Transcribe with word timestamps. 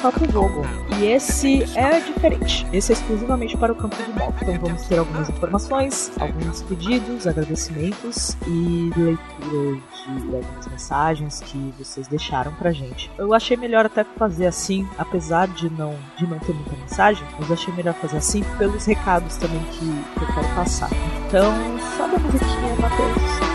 a 0.00 0.10
mais 0.10 0.14
o 0.16 0.22
Papo 0.22 0.26
Vogo. 0.32 0.62
E 0.98 1.06
esse 1.06 1.62
é 1.76 2.00
diferente. 2.00 2.66
Esse 2.72 2.92
é 2.92 2.94
exclusivamente 2.94 3.56
para 3.56 3.72
o 3.72 3.76
campo 3.76 3.96
de 3.96 4.10
moto. 4.18 4.34
Então 4.42 4.58
vamos 4.60 4.86
ter 4.86 4.98
algumas 4.98 5.28
informações, 5.28 6.10
alguns 6.18 6.62
pedidos, 6.62 7.26
agradecimentos 7.26 8.36
e 8.46 8.90
leitura 8.96 9.80
de 10.18 10.36
algumas 10.36 10.66
mensagens 10.68 11.40
que 11.40 11.74
vocês 11.78 12.08
deixaram 12.08 12.52
pra 12.54 12.72
gente. 12.72 13.10
Eu 13.18 13.34
achei 13.34 13.56
melhor 13.56 13.86
até 13.86 14.04
fazer 14.04 14.46
assim, 14.46 14.88
apesar 14.98 15.48
de 15.48 15.70
não, 15.70 15.96
de 16.16 16.26
não 16.26 16.38
ter 16.38 16.52
muita 16.54 16.76
mensagem, 16.76 17.26
mas 17.38 17.50
achei 17.50 17.72
melhor 17.74 17.94
fazer 17.94 18.16
assim 18.16 18.42
pelos 18.58 18.84
recados 18.84 19.36
também 19.36 19.60
que, 19.64 19.78
que 19.78 20.22
eu 20.22 20.34
quero 20.34 20.54
passar. 20.54 20.90
Então, 21.26 21.52
só 21.96 22.06
da 22.06 22.18
musiquinha, 22.18 22.74
Matheus. 22.80 23.49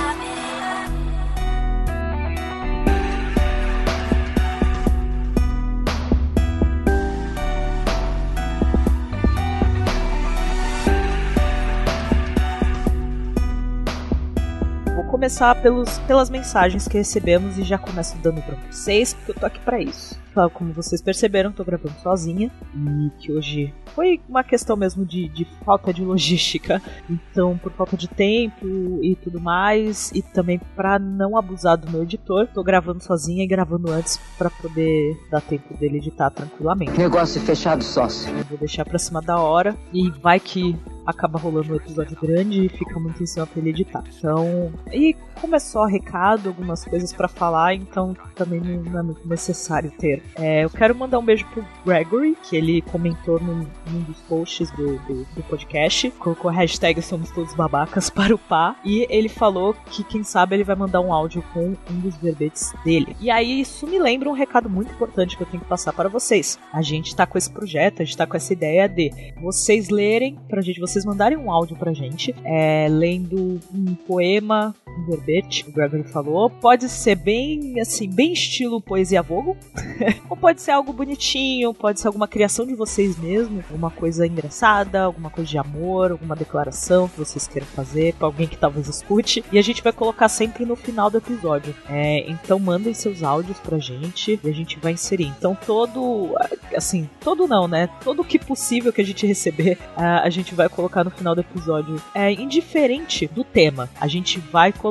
Começar 15.26 15.56
pelos, 15.56 15.98
pelas 16.00 16.30
mensagens 16.30 16.88
que 16.88 17.00
recebemos 17.00 17.58
e 17.58 17.64
já 17.64 17.80
começo 17.80 18.16
dando 18.20 18.44
para 18.44 18.56
vocês, 18.70 19.12
porque 19.16 19.32
eu 19.32 19.36
tô 19.36 19.46
aqui 19.48 19.60
para 19.60 19.82
isso. 19.82 20.16
Então, 20.30 20.50
como 20.50 20.74
vocês 20.74 21.02
perceberam, 21.02 21.52
tô 21.52 21.64
gravando 21.64 21.96
sozinha 22.04 22.52
e 22.76 23.10
que 23.18 23.32
hoje 23.32 23.74
foi 23.96 24.20
uma 24.28 24.44
questão 24.44 24.76
mesmo 24.76 25.06
de, 25.06 25.30
de 25.30 25.46
falta 25.64 25.94
de 25.94 26.04
logística. 26.04 26.82
Então, 27.10 27.58
por 27.58 27.72
falta 27.72 27.96
de 27.96 28.08
tempo 28.08 29.00
e 29.02 29.16
tudo 29.16 29.40
mais, 29.40 30.12
e 30.12 30.22
também 30.22 30.60
para 30.76 31.00
não 31.00 31.38
abusar 31.38 31.78
do 31.78 31.90
meu 31.90 32.04
editor, 32.04 32.48
tô 32.54 32.62
gravando 32.62 33.02
sozinha 33.02 33.46
e 33.46 33.48
gravando 33.48 33.90
antes 33.90 34.20
para 34.38 34.50
poder 34.50 35.18
dar 35.32 35.42
tempo 35.42 35.76
dele 35.78 35.98
editar 35.98 36.30
tranquilamente. 36.30 36.98
Negócio 36.98 37.42
fechado, 37.42 37.84
sócio. 37.84 38.30
Eu 38.38 38.44
vou 38.44 38.58
deixar 38.58 38.84
pra 38.84 39.00
cima 39.00 39.22
da 39.22 39.40
hora 39.40 39.74
e 39.94 40.12
vai 40.12 40.40
que 40.40 40.78
acaba 41.06 41.40
rolando 41.40 41.72
um 41.72 41.76
episódio 41.78 42.18
grande 42.20 42.66
e 42.66 42.70
fica 42.70 43.00
muito 43.00 43.22
em 43.24 43.26
cima 43.26 43.48
pra 43.48 43.62
ele 43.62 43.70
editar. 43.70 44.04
Então, 44.18 44.74
e 44.92 45.15
como 45.40 45.56
é 45.56 45.60
só 45.60 45.86
recado, 45.86 46.50
algumas 46.50 46.84
coisas 46.86 47.14
para 47.14 47.28
falar, 47.28 47.76
então 47.76 48.16
também 48.36 48.60
não 48.60 49.00
é 49.00 49.04
muito 49.04 49.28
necessário 49.28 49.92
ter. 49.92 50.24
É, 50.36 50.64
eu 50.64 50.70
quero 50.70 50.96
mandar 50.96 51.20
um 51.20 51.26
beijo 51.26 51.46
pro 51.54 51.66
Gregory, 51.86 52.38
que 52.44 52.56
ele 52.56 52.82
comentou 52.82 53.40
num, 53.40 53.68
num 53.92 54.00
dos 54.02 54.20
posts 54.22 54.72
do, 54.72 54.98
do, 55.00 55.26
do, 55.36 55.44
podcast, 55.44 56.10
colocou 56.12 56.50
a 56.50 56.54
hashtag 56.54 57.02
Somos 57.02 57.30
Todos 57.32 57.54
Babacas 57.54 58.10
para 58.12 58.34
o 58.34 58.38
Pá, 58.38 58.76
e 58.84 59.06
ele 59.10 59.30
falou 59.30 59.76
que 59.86 60.04
quem 60.04 60.24
sabe 60.24 60.56
ele 60.56 60.64
vai 60.64 60.76
mandar 60.76 61.02
um 61.02 61.14
áudio 61.14 61.44
com 61.54 61.76
um 61.92 62.00
dos 62.00 62.16
verbetes 62.18 62.74
dele. 62.84 63.16
E 63.20 63.30
aí 63.30 63.62
isso 63.62 63.86
me 63.86 64.00
lembra 64.00 64.30
um 64.30 64.34
recado 64.34 64.70
muito 64.70 64.92
importante 64.92 65.38
que 65.38 65.44
eu 65.44 65.48
tenho 65.48 65.62
que 65.62 65.70
passar 65.70 65.94
para 65.94 66.10
vocês. 66.10 66.58
A 66.74 66.82
gente 66.82 67.16
tá 67.16 67.26
com 67.26 67.38
esse 67.38 67.52
projeto, 67.52 68.02
a 68.02 68.06
gente 68.06 68.18
tá 68.18 68.26
com 68.26 68.38
essa 68.38 68.54
ideia 68.54 68.88
de 68.88 69.12
vocês 69.42 69.90
lerem 69.90 70.40
pra 70.48 70.62
gente, 70.62 70.80
vocês 70.80 71.06
mandarem 71.06 71.38
um 71.38 71.52
áudio 71.52 71.76
pra 71.76 71.94
gente, 71.94 72.34
é, 72.44 72.88
lendo 72.90 73.60
um 73.74 73.94
poema, 73.94 74.74
verbete, 75.04 75.66
o 75.68 75.72
Gregory 75.72 76.04
falou. 76.04 76.50
Pode 76.50 76.90
ser 76.90 77.16
bem, 77.16 77.80
assim, 77.80 78.10
bem 78.10 78.34
estilo 78.34 78.82
poesia 78.82 79.22
vogo, 79.22 79.58
ou 80.30 80.38
pode 80.38 80.62
ser 80.62 80.72
algo 80.72 80.94
bonitinho, 80.94 81.74
pode 81.74 82.00
ser 82.00 82.08
alguma 82.08 82.28
criação 82.28 82.66
de 82.66 82.74
vocês 82.74 83.18
mesmos, 83.18 83.64
alguma 83.66 83.92
coisa 83.92 84.26
engraçada, 84.26 85.04
alguma 85.04 85.30
coisa 85.30 85.50
de 85.50 85.58
amor, 85.58 86.12
alguma 86.12 86.36
declaração 86.36 87.08
que 87.08 87.20
vocês 87.20 87.48
queiram 87.48 87.68
fazer 87.68 88.14
pra 88.14 88.28
alguém 88.28 88.48
que 88.48 88.58
talvez 88.58 88.88
escute. 88.88 89.44
E 89.52 89.60
a 89.60 89.62
gente 89.62 89.84
vai 89.84 89.92
colocar 89.92 90.30
sempre 90.30 90.66
no 90.66 90.76
final 90.76 91.10
do 91.10 91.18
episódio. 91.18 91.76
É, 91.90 92.30
então 92.30 92.58
mandem 92.60 92.94
seus 92.94 93.22
áudios 93.22 93.60
pra 93.60 93.78
gente 93.80 94.40
e 94.44 94.50
a 94.50 94.54
gente 94.54 94.80
vai 94.80 94.94
inserir. 94.94 95.28
Então 95.38 95.58
todo, 95.66 96.36
assim, 96.76 97.10
todo 97.20 97.48
não, 97.48 97.68
né? 97.68 97.90
Todo 98.04 98.22
o 98.22 98.26
que 98.26 98.40
possível 98.40 98.94
que 98.94 99.02
a 99.02 99.06
gente 99.06 99.28
receber, 99.28 99.78
a 99.96 100.30
gente 100.30 100.56
vai 100.56 100.70
colocar 100.70 100.86
colocar 100.86 101.04
no 101.04 101.10
final 101.10 101.34
do 101.34 101.42
episódio 101.42 102.02
é 102.14 102.32
indiferente 102.32 103.28
do 103.28 103.44
tema. 103.44 103.90
A 104.00 104.08
gente 104.08 104.40
vai 104.40 104.72
colocar 104.72 104.85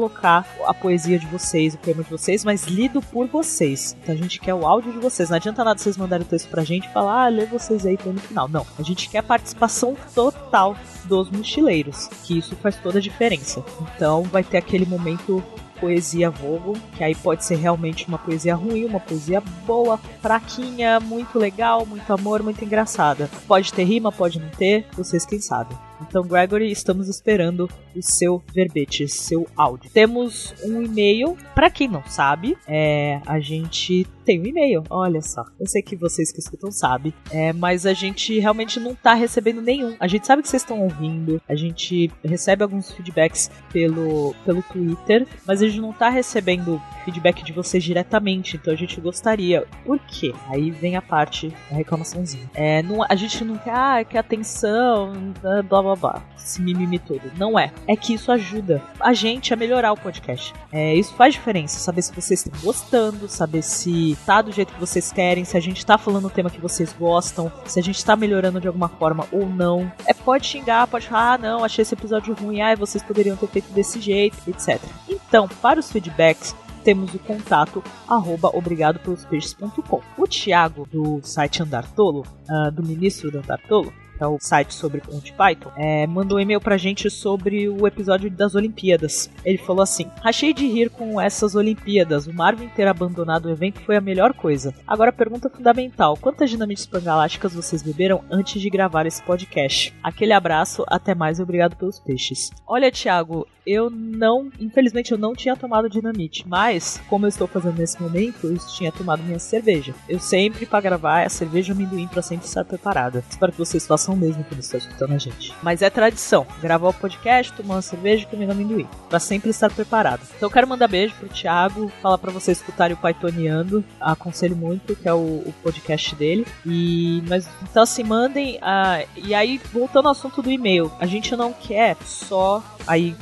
a 0.65 0.75
poesia 0.75 1.19
de 1.19 1.27
vocês, 1.27 1.75
o 1.75 1.78
poema 1.78 2.03
de 2.03 2.10
vocês, 2.10 2.44
mas 2.44 2.65
lido 2.65 3.00
por 3.00 3.27
vocês. 3.27 3.97
Então 4.03 4.15
a 4.15 4.19
gente 4.19 4.41
quer 4.41 4.55
o 4.55 4.66
áudio 4.66 4.93
de 4.93 4.99
vocês. 4.99 5.31
Não 5.31 5.37
adianta 5.37 5.65
nada 5.65 5.78
vocês 5.78 5.97
mandarem 5.97 6.27
o 6.27 6.28
texto 6.28 6.49
pra 6.49 6.65
gente 6.65 6.88
e 6.88 6.93
falar, 6.93 7.25
ah, 7.25 7.28
lê 7.28 7.47
vocês 7.47 7.87
aí 7.87 7.99
no 8.05 8.21
final. 8.21 8.49
Não. 8.49 8.66
A 8.78 8.82
gente 8.82 9.09
quer 9.09 9.22
participação 9.22 9.97
total 10.15 10.77
dos 11.05 11.31
mochileiros, 11.31 12.09
que 12.25 12.38
isso 12.38 12.56
faz 12.56 12.77
toda 12.77 12.99
a 12.99 13.03
diferença. 13.03 13.65
Então 13.81 14.22
vai 14.25 14.43
ter 14.43 14.59
aquele 14.59 14.87
momento 14.87 15.43
poesia 15.81 16.31
vogo, 16.31 16.75
que 16.97 17.05
aí 17.05 17.15
pode 17.15 17.44
ser 17.44 17.56
realmente 17.56 18.06
uma 18.09 18.19
poesia 18.19 18.55
ruim, 18.55 18.87
uma 18.87 19.00
poesia 19.00 19.43
boa, 19.66 19.99
fraquinha, 20.21 20.99
muito 21.00 21.38
legal, 21.38 21.84
muito 21.84 22.11
amor, 22.12 22.43
muito 22.43 22.65
engraçada. 22.65 23.28
Pode 23.47 23.72
ter 23.72 23.84
rima, 23.84 24.11
pode 24.11 24.41
não 24.41 24.49
ter, 24.49 24.87
vocês 24.97 25.26
quem 25.26 25.41
sabem. 25.41 25.76
Então, 26.09 26.22
Gregory, 26.22 26.70
estamos 26.70 27.09
esperando 27.09 27.69
o 27.94 28.03
seu 28.03 28.42
verbete, 28.54 29.09
seu 29.09 29.47
áudio. 29.56 29.91
Temos 29.91 30.54
um 30.62 30.82
e-mail, 30.82 31.37
para 31.54 31.70
quem 31.70 31.88
não 31.88 32.04
sabe, 32.04 32.56
é, 32.69 33.20
a 33.26 33.41
gente 33.41 34.06
tem 34.25 34.41
um 34.41 34.47
e-mail, 34.47 34.83
olha 34.91 35.21
só. 35.21 35.45
Eu 35.59 35.67
sei 35.67 35.83
que 35.83 35.95
vocês 35.97 36.33
que 36.33 36.41
escutam 36.41 36.71
sabem, 36.73 37.12
é, 37.31 37.53
mas 37.53 37.87
a 37.87 37.93
gente 37.93 38.39
realmente 38.39 38.81
não 38.81 38.95
tá 38.95 39.15
recebendo 39.15 39.61
nenhum. 39.61 39.95
A 40.01 40.09
gente 40.09 40.27
sabe 40.27 40.43
que 40.43 40.49
vocês 40.49 40.62
estão 40.62 40.81
ouvindo, 40.81 41.41
a 41.49 41.55
gente 41.55 42.11
recebe 42.25 42.62
alguns 42.62 42.91
feedbacks 42.91 43.51
pelo, 43.73 44.35
pelo 44.45 44.62
Twitter, 44.62 45.27
mas 45.47 45.62
a 45.62 45.67
gente 45.67 45.81
não 45.81 45.93
tá 45.93 46.09
recebendo 46.09 46.81
feedback 47.05 47.45
de 47.45 47.53
vocês 47.53 47.85
diretamente, 47.85 48.57
então 48.57 48.73
a 48.73 48.77
gente 48.77 49.01
gostaria. 49.01 49.67
Por 49.85 49.99
quê? 49.99 50.35
Aí 50.49 50.71
vem 50.71 50.97
a 50.97 51.03
parte 51.03 51.49
da 51.71 51.77
reclamaçãozinha. 51.77 52.51
É, 52.55 52.83
não, 52.83 53.05
a 53.09 53.15
gente 53.15 53.45
não 53.45 53.56
quer, 53.56 53.75
ah, 53.75 54.05
quer 54.05 54.19
atenção, 54.19 55.12
blá 55.41 55.83
blá 55.83 55.97
blá, 55.97 56.23
esse 56.37 56.61
mimimi 56.61 56.99
todo. 56.99 57.23
Não 57.37 57.59
é. 57.59 57.73
É 57.87 57.95
que 57.97 58.15
isso 58.15 58.33
ajuda 58.33 58.83
a 58.99 59.12
gente 59.12 59.53
a 59.53 59.56
melhorar 59.56 59.93
o 59.93 59.97
podcast. 59.97 60.53
É, 60.73 60.95
isso 60.95 61.15
faz 61.15 61.35
diferença, 61.35 61.79
saber 61.79 62.03
se 62.03 62.12
vocês 62.12 62.45
estão 62.45 62.61
gostando, 62.62 63.29
saber 63.29 63.62
se 63.62 64.13
tá 64.16 64.42
do 64.42 64.52
jeito 64.52 64.72
que 64.72 64.80
vocês 64.80 65.12
querem, 65.12 65.44
se 65.44 65.56
a 65.56 65.60
gente 65.60 65.84
tá 65.84 65.97
falando 65.98 66.26
o 66.26 66.30
tema 66.30 66.50
que 66.50 66.60
vocês 66.60 66.92
gostam, 66.92 67.50
se 67.66 67.78
a 67.78 67.82
gente 67.82 68.04
tá 68.04 68.16
melhorando 68.16 68.60
de 68.60 68.66
alguma 68.66 68.88
forma 68.88 69.26
ou 69.32 69.47
não. 69.47 69.91
É, 70.06 70.14
pode 70.14 70.47
xingar, 70.47 70.86
pode 70.86 71.08
falar, 71.08 71.34
ah, 71.34 71.38
não, 71.38 71.64
achei 71.64 71.82
esse 71.82 71.94
episódio 71.94 72.34
ruim, 72.34 72.60
ah, 72.60 72.75
vocês 72.75 73.02
poderiam 73.02 73.36
ter 73.36 73.48
feito 73.48 73.72
desse 73.72 74.00
jeito, 74.00 74.36
etc. 74.48 74.80
Então, 75.08 75.48
para 75.60 75.80
os 75.80 75.91
feedbacks, 75.91 76.54
temos 76.84 77.14
o 77.14 77.19
contato 77.19 77.82
arroba 78.06 78.50
obrigadopelospeixes.com. 78.54 80.02
O 80.19 80.26
Thiago, 80.28 80.86
do 80.92 81.20
site 81.22 81.62
Andartolo, 81.62 82.25
uh, 82.48 82.70
do 82.70 82.82
ministro 82.82 83.31
do 83.31 83.38
Andartolo, 83.38 83.92
é 84.20 84.26
o 84.26 84.38
site 84.41 84.75
sobre 84.75 85.00
Ponte 85.00 85.32
Python, 85.32 85.70
é, 85.76 86.06
mandou 86.06 86.38
um 86.38 86.41
e-mail 86.41 86.60
pra 86.60 86.76
gente 86.76 87.10
sobre 87.10 87.69
o 87.69 87.86
episódio 87.86 88.30
das 88.30 88.54
Olimpíadas. 88.54 89.30
Ele 89.44 89.58
falou 89.58 89.82
assim: 89.82 90.06
Achei 90.22 90.52
de 90.52 90.66
rir 90.66 90.91
com 90.91 91.20
essas 91.20 91.54
Olimpíadas. 91.54 92.26
O 92.26 92.32
Marvin 92.32 92.69
ter 92.69 92.86
abandonado 92.86 93.47
o 93.47 93.50
evento 93.50 93.80
foi 93.80 93.97
a 93.97 94.00
melhor 94.00 94.34
coisa. 94.34 94.75
Agora, 94.86 95.12
pergunta 95.12 95.50
fundamental: 95.50 96.16
quantas 96.20 96.50
dinamites 96.50 96.86
pangalácticas 96.86 97.54
vocês 97.54 97.82
beberam 97.82 98.25
antes 98.30 98.60
de 98.60 98.70
gravar 98.70 99.06
esse 99.06 99.22
podcast? 99.22 99.94
Aquele 100.02 100.32
abraço, 100.32 100.84
até 100.88 101.14
mais 101.14 101.38
e 101.38 101.42
obrigado 101.42 101.76
pelos 101.76 101.98
peixes. 101.98 102.50
Olha, 102.66 102.91
Thiago, 102.91 103.46
eu 103.66 103.88
não, 103.88 104.50
infelizmente 104.60 105.12
eu 105.12 105.19
não 105.19 105.34
tinha 105.34 105.56
tomado 105.56 105.88
dinamite, 105.88 106.46
mas 106.46 107.00
como 107.08 107.25
eu 107.25 107.28
estou 107.28 107.46
fazendo 107.46 107.78
nesse 107.78 108.00
momento, 108.00 108.46
eu 108.46 108.58
tinha 108.76 108.93
tomado 108.93 109.22
minha 109.22 109.38
cerveja. 109.38 109.94
Eu 110.08 110.20
sempre 110.20 110.67
para 110.67 110.81
gravar 110.81 111.25
a 111.25 111.28
cerveja 111.28 111.72
amendoim 111.72 112.06
para 112.06 112.22
sempre 112.22 112.46
estar 112.46 112.64
preparada. 112.64 113.25
Espero 113.28 113.52
que 113.52 113.58
vocês 113.58 113.87
façam 113.87 114.04
o 114.12 114.17
mesmo 114.17 114.45
quando 114.45 114.61
estão 114.61 114.79
escutando 114.79 115.12
a 115.12 115.19
gente. 115.19 115.55
Mas 115.62 115.81
é 115.81 115.89
tradição, 115.89 116.47
gravar 116.61 116.89
o 116.89 116.93
podcast, 116.93 117.53
tomar 117.53 117.77
uma 117.77 117.83
cerveja 117.83 118.25
e 118.25 118.27
comer 118.27 118.51
amendoim, 118.51 118.87
para 119.09 119.19
sempre 119.19 119.51
estar 119.51 119.73
preparado. 119.73 120.21
Então 120.37 120.49
eu 120.49 120.53
quero 120.53 120.69
mandar 120.69 120.89
beijo 120.89 121.15
pro 121.15 121.29
Thiago, 121.29 121.91
falar 122.03 122.19
para 122.19 122.33
vocês 122.33 122.59
escutarem 122.59 122.95
o 122.95 123.01
Pythoniando, 123.01 123.85
aconselho 124.01 124.56
muito, 124.56 124.95
que 124.95 125.09
é 125.09 125.15
o, 125.15 125.19
o 125.19 125.55
podcast 125.62 126.15
dele. 126.15 126.47
E 126.67 127.23
mas 127.29 127.49
então 127.62 127.83
assim, 127.83 128.03
mandem, 128.03 128.56
uh, 128.56 129.09
e 129.17 129.35
aí 129.35 129.61
voltando 129.73 130.06
ao 130.06 130.12
assunto 130.12 130.43
do 130.43 130.51
e-mail, 130.51 130.93
a 130.99 131.06
gente 131.06 131.35
não 131.37 131.53
quer 131.53 131.97
só 132.05 132.62
aí 132.87 133.17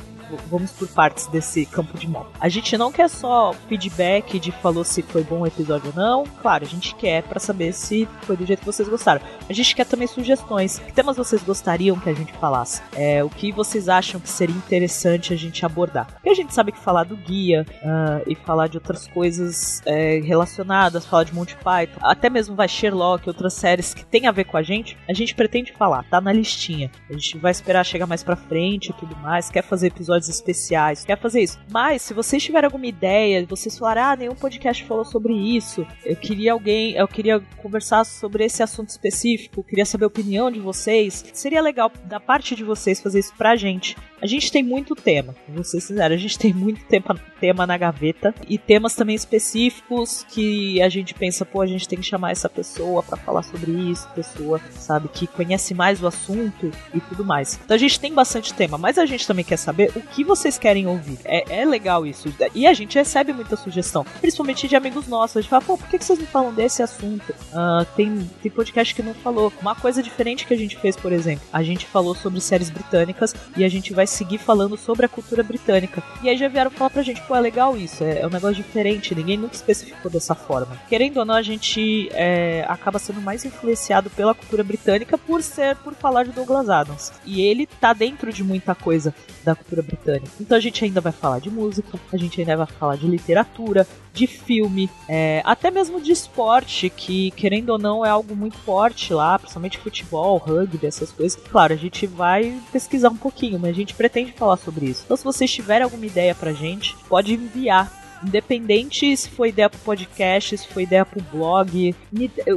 vamos 0.49 0.71
por 0.71 0.87
partes 0.87 1.27
desse 1.27 1.65
campo 1.65 1.97
de 1.97 2.07
moto. 2.07 2.31
A 2.39 2.49
gente 2.49 2.77
não 2.77 2.91
quer 2.91 3.09
só 3.09 3.53
feedback 3.67 4.39
de 4.39 4.51
falou 4.51 4.83
se 4.83 5.01
foi 5.01 5.23
bom 5.23 5.41
o 5.41 5.47
episódio 5.47 5.91
ou 5.95 5.95
não. 5.95 6.23
Claro, 6.41 6.63
a 6.63 6.67
gente 6.67 6.95
quer 6.95 7.23
para 7.23 7.39
saber 7.39 7.73
se 7.73 8.07
foi 8.21 8.37
do 8.37 8.45
jeito 8.45 8.59
que 8.59 8.65
vocês 8.65 8.87
gostaram. 8.87 9.21
A 9.49 9.53
gente 9.53 9.75
quer 9.75 9.85
também 9.85 10.07
sugestões. 10.07 10.79
Que 10.79 10.91
temas 10.91 11.17
vocês 11.17 11.43
gostariam 11.43 11.99
que 11.99 12.09
a 12.09 12.13
gente 12.13 12.33
falasse? 12.33 12.81
É, 12.93 13.23
o 13.23 13.29
que 13.29 13.51
vocês 13.51 13.89
acham 13.89 14.19
que 14.19 14.29
seria 14.29 14.55
interessante 14.55 15.33
a 15.33 15.37
gente 15.37 15.65
abordar? 15.65 16.07
Porque 16.13 16.29
a 16.29 16.33
gente 16.33 16.53
sabe 16.53 16.71
que 16.71 16.79
falar 16.79 17.03
do 17.03 17.15
guia 17.15 17.65
uh, 17.81 18.23
e 18.27 18.35
falar 18.35 18.67
de 18.67 18.77
outras 18.77 19.07
coisas 19.07 19.81
é, 19.85 20.19
relacionadas, 20.19 21.05
falar 21.05 21.23
de 21.23 21.33
Monty 21.33 21.55
Python, 21.55 21.99
até 22.01 22.29
mesmo 22.29 22.55
vai 22.55 22.67
Sherlock, 22.67 23.27
outras 23.27 23.53
séries 23.53 23.93
que 23.93 24.05
tem 24.05 24.27
a 24.27 24.31
ver 24.31 24.45
com 24.45 24.57
a 24.57 24.63
gente, 24.63 24.97
a 25.07 25.13
gente 25.13 25.35
pretende 25.35 25.73
falar, 25.73 26.03
tá 26.09 26.19
na 26.19 26.31
listinha. 26.31 26.91
A 27.09 27.13
gente 27.13 27.37
vai 27.37 27.51
esperar 27.51 27.85
chegar 27.85 28.05
mais 28.05 28.23
pra 28.23 28.35
frente 28.35 28.89
e 28.89 28.93
tudo 28.93 29.15
mais, 29.17 29.49
quer 29.49 29.63
fazer 29.63 29.87
episódios 29.87 30.22
temas 30.23 30.29
especiais, 30.29 31.03
quer 31.03 31.19
fazer 31.19 31.41
isso. 31.41 31.59
Mas 31.71 32.01
se 32.01 32.13
vocês 32.13 32.41
tiverem 32.41 32.65
alguma 32.65 32.85
ideia, 32.85 33.45
vocês 33.45 33.77
falarem, 33.77 34.03
ah, 34.03 34.15
nenhum 34.15 34.35
podcast 34.35 34.83
falou 34.85 35.05
sobre 35.05 35.33
isso, 35.33 35.85
eu 36.05 36.15
queria 36.15 36.53
alguém, 36.53 36.93
eu 36.93 37.07
queria 37.07 37.39
conversar 37.57 38.05
sobre 38.05 38.45
esse 38.45 38.63
assunto 38.63 38.89
específico, 38.89 39.63
queria 39.63 39.85
saber 39.85 40.05
a 40.05 40.07
opinião 40.07 40.51
de 40.51 40.59
vocês, 40.59 41.25
seria 41.33 41.61
legal 41.61 41.91
da 42.05 42.19
parte 42.19 42.55
de 42.55 42.63
vocês 42.63 43.01
fazer 43.01 43.19
isso 43.19 43.33
pra 43.37 43.55
gente. 43.55 43.95
A 44.23 44.25
gente 44.25 44.49
tem 44.49 44.63
muito 44.63 44.95
tema, 44.95 45.35
vou 45.49 45.65
ser 45.65 45.81
sincero, 45.81 46.13
a 46.13 46.17
gente 46.17 46.39
tem 46.39 46.53
muito 46.53 46.85
tema, 46.85 47.13
tema 47.41 47.67
na 47.67 47.77
gaveta 47.77 48.33
e 48.47 48.57
temas 48.57 48.95
também 48.95 49.17
específicos 49.17 50.25
que 50.29 50.81
a 50.81 50.87
gente 50.87 51.13
pensa, 51.13 51.43
pô, 51.43 51.59
a 51.59 51.67
gente 51.67 51.89
tem 51.89 51.99
que 51.99 52.05
chamar 52.05 52.31
essa 52.31 52.47
pessoa 52.47 53.03
para 53.03 53.17
falar 53.17 53.43
sobre 53.43 53.69
isso, 53.69 54.07
pessoa, 54.15 54.61
sabe, 54.71 55.09
que 55.09 55.27
conhece 55.27 55.73
mais 55.73 56.01
o 56.01 56.07
assunto 56.07 56.71
e 56.93 57.01
tudo 57.01 57.25
mais. 57.25 57.59
Então 57.65 57.75
a 57.75 57.77
gente 57.77 57.99
tem 57.99 58.13
bastante 58.13 58.53
tema, 58.53 58.77
mas 58.77 58.97
a 58.97 59.05
gente 59.05 59.27
também 59.27 59.43
quer 59.43 59.57
saber 59.57 59.91
o 59.93 59.99
que 59.99 60.23
vocês 60.23 60.57
querem 60.57 60.87
ouvir. 60.87 61.19
É, 61.25 61.59
é 61.59 61.65
legal 61.65 62.05
isso. 62.05 62.33
E 62.55 62.65
a 62.65 62.73
gente 62.73 62.95
recebe 62.95 63.33
muita 63.33 63.57
sugestão, 63.57 64.05
principalmente 64.21 64.69
de 64.69 64.75
amigos 64.77 65.05
nossos. 65.05 65.35
A 65.35 65.41
gente 65.41 65.49
fala, 65.49 65.63
pô, 65.63 65.77
por 65.77 65.89
que 65.89 66.01
vocês 66.01 66.17
não 66.17 66.27
falam 66.27 66.53
desse 66.53 66.81
assunto? 66.81 67.29
Uh, 67.51 67.85
tem, 67.93 68.29
tem 68.41 68.49
podcast 68.49 68.95
que 68.95 69.03
não 69.03 69.13
falou. 69.15 69.51
Uma 69.61 69.75
coisa 69.75 70.01
diferente 70.01 70.47
que 70.47 70.53
a 70.53 70.57
gente 70.57 70.77
fez, 70.77 70.95
por 70.95 71.11
exemplo, 71.11 71.45
a 71.51 71.61
gente 71.61 71.85
falou 71.85 72.15
sobre 72.15 72.39
séries 72.39 72.69
britânicas 72.69 73.35
e 73.57 73.65
a 73.65 73.67
gente 73.67 73.91
vai 73.93 74.07
seguir 74.13 74.37
falando 74.37 74.77
sobre 74.77 75.05
a 75.05 75.09
cultura 75.09 75.43
britânica. 75.43 76.03
E 76.21 76.29
aí 76.29 76.37
já 76.37 76.47
vieram 76.47 76.71
falar 76.71 76.89
pra 76.89 77.03
gente, 77.03 77.21
pô, 77.21 77.35
é 77.35 77.39
legal 77.39 77.75
isso, 77.75 78.03
é, 78.03 78.21
é 78.21 78.27
um 78.27 78.29
negócio 78.29 78.55
diferente, 78.55 79.15
ninguém 79.15 79.37
nunca 79.37 79.55
especificou 79.55 80.09
dessa 80.09 80.35
forma. 80.35 80.77
Querendo 80.87 81.17
ou 81.17 81.25
não, 81.25 81.35
a 81.35 81.41
gente 81.41 82.09
é, 82.11 82.65
acaba 82.67 82.99
sendo 82.99 83.21
mais 83.21 83.43
influenciado 83.45 84.09
pela 84.09 84.33
cultura 84.33 84.63
britânica 84.63 85.17
por 85.17 85.41
ser, 85.41 85.75
por 85.77 85.93
falar 85.93 86.23
de 86.23 86.31
Douglas 86.31 86.69
Adams. 86.69 87.11
E 87.25 87.41
ele 87.41 87.65
tá 87.65 87.93
dentro 87.93 88.31
de 88.31 88.43
muita 88.43 88.75
coisa 88.75 89.13
da 89.43 89.55
cultura 89.55 89.81
britânica. 89.81 90.31
Então 90.39 90.57
a 90.57 90.61
gente 90.61 90.83
ainda 90.83 91.01
vai 91.01 91.11
falar 91.11 91.39
de 91.39 91.49
música, 91.49 91.99
a 92.11 92.17
gente 92.17 92.39
ainda 92.39 92.55
vai 92.57 92.67
falar 92.67 92.95
de 92.95 93.07
literatura, 93.07 93.87
de 94.13 94.27
filme, 94.27 94.89
é, 95.09 95.41
até 95.43 95.71
mesmo 95.71 95.99
de 95.99 96.11
esporte, 96.11 96.89
que 96.89 97.31
querendo 97.31 97.69
ou 97.71 97.79
não 97.79 98.05
é 98.05 98.09
algo 98.09 98.35
muito 98.35 98.57
forte 98.57 99.13
lá, 99.13 99.39
principalmente 99.39 99.79
futebol, 99.79 100.37
rugby, 100.37 100.85
essas 100.85 101.11
coisas. 101.11 101.41
Claro, 101.49 101.73
a 101.73 101.77
gente 101.77 102.05
vai 102.05 102.55
pesquisar 102.71 103.09
um 103.09 103.17
pouquinho, 103.17 103.59
mas 103.59 103.71
a 103.71 103.73
gente 103.73 103.95
pretende 103.95 104.31
falar 104.31 104.57
sobre 104.57 104.85
isso. 104.85 105.01
Então, 105.05 105.17
se 105.17 105.23
vocês 105.23 105.51
tiverem 105.51 105.83
alguma 105.83 106.05
ideia 106.05 106.35
pra 106.35 106.53
gente, 106.53 106.95
pode 107.09 107.33
enviar 107.33 108.02
Independente 108.25 109.15
se 109.15 109.29
foi 109.29 109.49
ideia 109.49 109.69
pro 109.69 109.79
podcast, 109.79 110.57
se 110.57 110.67
foi 110.67 110.83
ideia 110.83 111.05
pro 111.05 111.21
blog, 111.21 111.95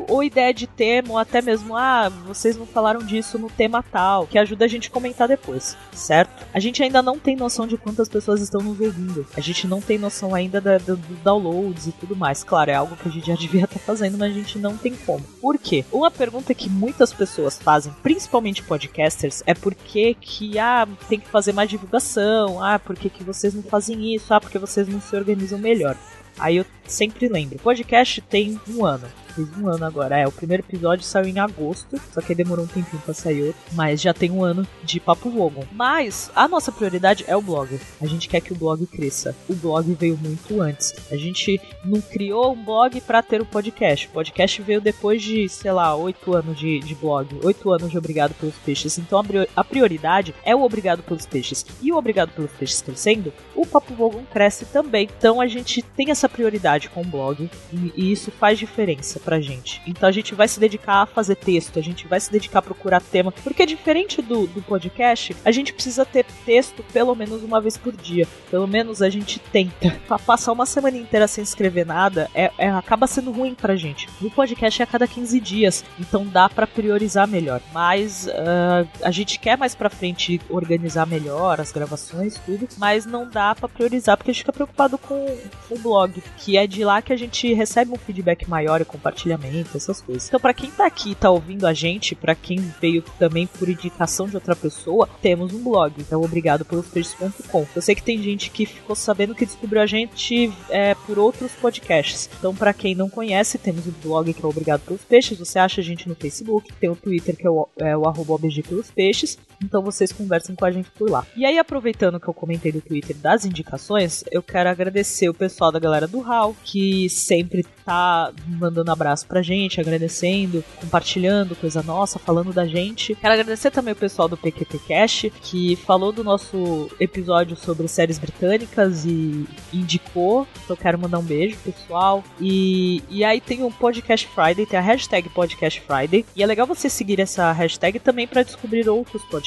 ou 0.08 0.22
ideia 0.22 0.52
de 0.52 0.66
tema, 0.66 1.10
ou 1.10 1.18
até 1.18 1.40
mesmo, 1.42 1.76
ah, 1.76 2.08
vocês 2.26 2.56
não 2.56 2.66
falaram 2.66 3.00
disso 3.04 3.38
no 3.38 3.50
tema 3.50 3.82
tal, 3.82 4.26
que 4.26 4.38
ajuda 4.38 4.64
a 4.64 4.68
gente 4.68 4.88
a 4.88 4.90
comentar 4.90 5.28
depois, 5.28 5.76
certo? 5.92 6.46
A 6.52 6.60
gente 6.60 6.82
ainda 6.82 7.02
não 7.02 7.18
tem 7.18 7.36
noção 7.36 7.66
de 7.66 7.76
quantas 7.76 8.08
pessoas 8.08 8.40
estão 8.40 8.60
nos 8.60 8.80
ouvindo. 8.80 9.26
A 9.36 9.40
gente 9.40 9.66
não 9.66 9.80
tem 9.80 9.98
noção 9.98 10.34
ainda 10.34 10.60
da, 10.60 10.78
da, 10.78 10.94
dos 10.94 11.18
downloads 11.22 11.86
e 11.86 11.92
tudo 11.92 12.16
mais. 12.16 12.44
Claro, 12.44 12.70
é 12.70 12.74
algo 12.74 12.96
que 12.96 13.08
a 13.08 13.12
gente 13.12 13.26
já 13.26 13.34
devia 13.36 13.64
estar 13.64 13.78
tá 13.78 13.84
fazendo, 13.84 14.18
mas 14.18 14.30
a 14.30 14.34
gente 14.34 14.58
não 14.58 14.76
tem 14.76 14.94
como. 14.94 15.22
Por 15.40 15.58
quê? 15.58 15.84
Uma 15.92 16.10
pergunta 16.10 16.54
que 16.54 16.68
muitas 16.68 17.12
pessoas 17.12 17.58
fazem, 17.58 17.92
principalmente 18.02 18.62
podcasters, 18.62 19.42
é 19.46 19.54
por 19.54 19.74
que 19.74 20.14
que, 20.14 20.58
ah, 20.58 20.86
tem 21.08 21.20
que 21.20 21.28
fazer 21.28 21.52
mais 21.52 21.68
divulgação, 21.68 22.62
ah, 22.62 22.78
por 22.78 22.96
que 22.96 23.08
que 23.10 23.24
vocês 23.24 23.54
não 23.54 23.62
fazem 23.62 24.14
isso, 24.14 24.32
ah, 24.32 24.40
porque 24.40 24.58
vocês 24.58 24.88
não 24.88 25.00
se 25.00 25.14
organizam 25.16 25.55
melhor. 25.58 25.96
Aí 26.38 26.56
eu 26.56 26.64
sempre 26.86 27.28
lembro. 27.28 27.56
O 27.56 27.60
podcast 27.60 28.20
tem 28.22 28.60
um 28.68 28.84
ano 28.84 29.06
fez 29.36 29.58
um 29.58 29.68
ano 29.68 29.84
agora. 29.84 30.18
É, 30.18 30.26
o 30.26 30.32
primeiro 30.32 30.62
episódio 30.62 31.04
saiu 31.04 31.26
em 31.26 31.38
agosto, 31.38 32.00
só 32.12 32.20
que 32.20 32.34
demorou 32.34 32.64
um 32.64 32.68
tempinho 32.68 33.02
pra 33.02 33.12
sair 33.12 33.42
outro. 33.42 33.60
Mas 33.72 34.00
já 34.00 34.14
tem 34.14 34.30
um 34.30 34.42
ano 34.42 34.66
de 34.82 34.98
Papo 34.98 35.28
Vogon. 35.30 35.64
Mas 35.72 36.30
a 36.34 36.48
nossa 36.48 36.72
prioridade 36.72 37.24
é 37.28 37.36
o 37.36 37.42
blog. 37.42 37.78
A 38.00 38.06
gente 38.06 38.28
quer 38.28 38.40
que 38.40 38.52
o 38.52 38.56
blog 38.56 38.84
cresça. 38.86 39.36
O 39.48 39.54
blog 39.54 39.92
veio 39.94 40.16
muito 40.16 40.60
antes. 40.60 40.94
A 41.10 41.16
gente 41.16 41.60
não 41.84 42.00
criou 42.00 42.52
um 42.52 42.64
blog 42.64 43.00
para 43.02 43.22
ter 43.22 43.40
o 43.40 43.44
um 43.44 43.46
podcast. 43.46 44.06
O 44.06 44.10
podcast 44.10 44.62
veio 44.62 44.80
depois 44.80 45.22
de, 45.22 45.48
sei 45.48 45.72
lá, 45.72 45.94
oito 45.94 46.34
anos 46.34 46.58
de, 46.58 46.78
de 46.80 46.94
blog. 46.94 47.28
Oito 47.44 47.70
anos 47.70 47.90
de 47.90 47.98
Obrigado 47.98 48.34
pelos 48.34 48.56
Peixes. 48.56 48.98
Então 48.98 49.22
a 49.54 49.64
prioridade 49.64 50.34
é 50.44 50.54
o 50.54 50.62
Obrigado 50.62 51.02
pelos 51.02 51.26
Peixes. 51.26 51.66
E 51.82 51.92
o 51.92 51.96
Obrigado 51.96 52.30
pelos 52.30 52.52
Peixes 52.52 52.80
crescendo, 52.80 53.32
o 53.54 53.66
Papo 53.66 53.94
Vogon 53.94 54.22
cresce 54.32 54.64
também. 54.66 55.08
Então 55.18 55.40
a 55.40 55.46
gente 55.46 55.82
tem 55.82 56.10
essa 56.10 56.28
prioridade 56.28 56.75
com 56.84 57.00
o 57.00 57.04
blog. 57.04 57.48
E, 57.72 57.92
e 57.96 58.12
isso 58.12 58.30
faz 58.30 58.58
diferença 58.58 59.18
pra 59.20 59.40
gente. 59.40 59.80
Então 59.86 60.08
a 60.08 60.12
gente 60.12 60.34
vai 60.34 60.46
se 60.48 60.60
dedicar 60.60 61.02
a 61.02 61.06
fazer 61.06 61.36
texto, 61.36 61.78
a 61.78 61.82
gente 61.82 62.06
vai 62.06 62.20
se 62.20 62.30
dedicar 62.30 62.58
a 62.58 62.62
procurar 62.62 63.00
tema, 63.00 63.32
porque 63.32 63.64
diferente 63.64 64.20
do, 64.20 64.46
do 64.46 64.62
podcast, 64.62 65.34
a 65.44 65.50
gente 65.50 65.72
precisa 65.72 66.04
ter 66.04 66.24
texto 66.44 66.82
pelo 66.92 67.14
menos 67.14 67.42
uma 67.42 67.60
vez 67.60 67.76
por 67.76 67.94
dia. 67.94 68.26
Pelo 68.50 68.66
menos 68.66 69.02
a 69.02 69.08
gente 69.08 69.38
tenta. 69.38 69.96
Passar 70.26 70.52
uma 70.52 70.66
semana 70.66 70.96
inteira 70.96 71.26
sem 71.26 71.42
escrever 71.42 71.86
nada 71.86 72.30
é, 72.34 72.50
é 72.58 72.68
acaba 72.68 73.06
sendo 73.06 73.30
ruim 73.30 73.54
pra 73.54 73.76
gente. 73.76 74.08
No 74.20 74.30
podcast 74.30 74.80
é 74.80 74.84
a 74.84 74.86
cada 74.86 75.06
15 75.06 75.40
dias, 75.40 75.84
então 75.98 76.26
dá 76.26 76.48
para 76.48 76.66
priorizar 76.66 77.26
melhor. 77.26 77.60
Mas 77.72 78.26
uh, 78.26 78.88
a 79.02 79.10
gente 79.10 79.38
quer 79.38 79.56
mais 79.56 79.74
pra 79.74 79.90
frente 79.90 80.40
organizar 80.48 81.06
melhor 81.06 81.60
as 81.60 81.72
gravações, 81.72 82.38
tudo, 82.44 82.68
mas 82.78 83.06
não 83.06 83.28
dá 83.28 83.54
para 83.54 83.68
priorizar 83.68 84.16
porque 84.16 84.30
a 84.30 84.34
gente 84.34 84.42
fica 84.42 84.52
preocupado 84.52 84.98
com 84.98 85.26
o 85.70 85.78
blog, 85.78 86.22
que 86.38 86.56
é 86.56 86.65
de 86.66 86.84
lá 86.84 87.02
que 87.02 87.12
a 87.12 87.16
gente 87.16 87.52
recebe 87.52 87.92
um 87.92 87.96
feedback 87.96 88.48
maior 88.48 88.80
e 88.80 88.84
compartilha 88.84 89.16
compartilhamento, 89.16 89.76
essas 89.76 90.00
coisas. 90.00 90.28
Então, 90.28 90.38
para 90.38 90.54
quem 90.54 90.70
tá 90.70 90.86
aqui, 90.86 91.14
tá 91.14 91.30
ouvindo 91.30 91.66
a 91.66 91.72
gente, 91.72 92.14
para 92.14 92.34
quem 92.34 92.58
veio 92.80 93.02
também 93.18 93.46
por 93.46 93.68
indicação 93.68 94.28
de 94.28 94.36
outra 94.36 94.54
pessoa, 94.54 95.08
temos 95.20 95.52
um 95.52 95.62
blog. 95.62 95.94
Então, 95.98 96.22
obrigado 96.22 96.64
pelos 96.64 96.86
peixes.com. 96.86 97.66
Eu 97.74 97.82
sei 97.82 97.94
que 97.94 98.02
tem 98.02 98.22
gente 98.22 98.50
que 98.50 98.66
ficou 98.66 98.94
sabendo 98.94 99.34
que 99.34 99.46
descobriu 99.46 99.80
a 99.80 99.86
gente 99.86 100.52
é, 100.68 100.94
por 100.94 101.18
outros 101.18 101.52
podcasts. 101.52 102.28
Então, 102.38 102.54
para 102.54 102.72
quem 102.72 102.94
não 102.94 103.08
conhece, 103.08 103.58
temos 103.58 103.86
o 103.86 103.90
um 103.90 103.94
blog 104.02 104.32
que 104.32 104.44
é 104.44 104.46
Obrigado 104.46 104.82
pelos 104.82 105.02
Peixes. 105.02 105.38
Você 105.38 105.58
acha 105.58 105.80
a 105.80 105.84
gente 105.84 106.08
no 106.08 106.14
Facebook, 106.14 106.72
tem 106.74 106.88
o 106.88 106.96
Twitter 106.96 107.36
que 107.36 107.46
é 107.46 107.50
o, 107.50 107.68
é 107.76 107.96
o 107.96 108.06
arroba 108.06 108.38
pelos 108.38 108.90
Peixes. 108.90 109.38
Então 109.62 109.82
vocês 109.82 110.12
conversem 110.12 110.54
com 110.54 110.64
a 110.64 110.70
gente 110.70 110.90
por 110.90 111.10
lá. 111.10 111.26
E 111.36 111.44
aí, 111.44 111.58
aproveitando 111.58 112.20
que 112.20 112.28
eu 112.28 112.34
comentei 112.34 112.70
do 112.70 112.80
Twitter 112.80 113.16
das 113.16 113.44
indicações, 113.44 114.24
eu 114.30 114.42
quero 114.42 114.68
agradecer 114.68 115.28
o 115.28 115.34
pessoal 115.34 115.72
da 115.72 115.78
galera 115.78 116.06
do 116.06 116.20
HAL, 116.22 116.54
que 116.64 117.08
sempre 117.08 117.64
tá 117.84 118.32
mandando 118.46 118.90
abraço 118.90 119.26
pra 119.26 119.42
gente, 119.42 119.80
agradecendo, 119.80 120.64
compartilhando 120.80 121.56
coisa 121.56 121.82
nossa, 121.82 122.18
falando 122.18 122.52
da 122.52 122.66
gente. 122.66 123.14
Quero 123.14 123.34
agradecer 123.34 123.70
também 123.70 123.92
o 123.92 123.96
pessoal 123.96 124.28
do 124.28 124.36
PQP 124.36 124.78
Cash, 124.86 125.26
que 125.42 125.76
falou 125.76 126.12
do 126.12 126.22
nosso 126.22 126.90
episódio 127.00 127.56
sobre 127.56 127.88
séries 127.88 128.18
britânicas 128.18 129.04
e 129.04 129.46
indicou. 129.72 130.46
Então 130.64 130.76
quero 130.76 130.98
mandar 130.98 131.18
um 131.18 131.22
beijo, 131.22 131.56
pessoal. 131.58 132.22
E, 132.40 133.02
e 133.08 133.24
aí 133.24 133.40
tem 133.40 133.62
o 133.62 133.70
Podcast 133.70 134.26
Friday, 134.28 134.66
tem 134.66 134.78
a 134.78 134.82
hashtag 134.82 135.28
Podcast 135.28 135.80
Friday. 135.80 136.24
E 136.34 136.42
é 136.42 136.46
legal 136.46 136.66
você 136.66 136.88
seguir 136.88 137.20
essa 137.20 137.52
hashtag 137.52 137.98
também 137.98 138.26
para 138.26 138.42
descobrir 138.42 138.88
outros 138.88 139.22
podcasts. 139.24 139.45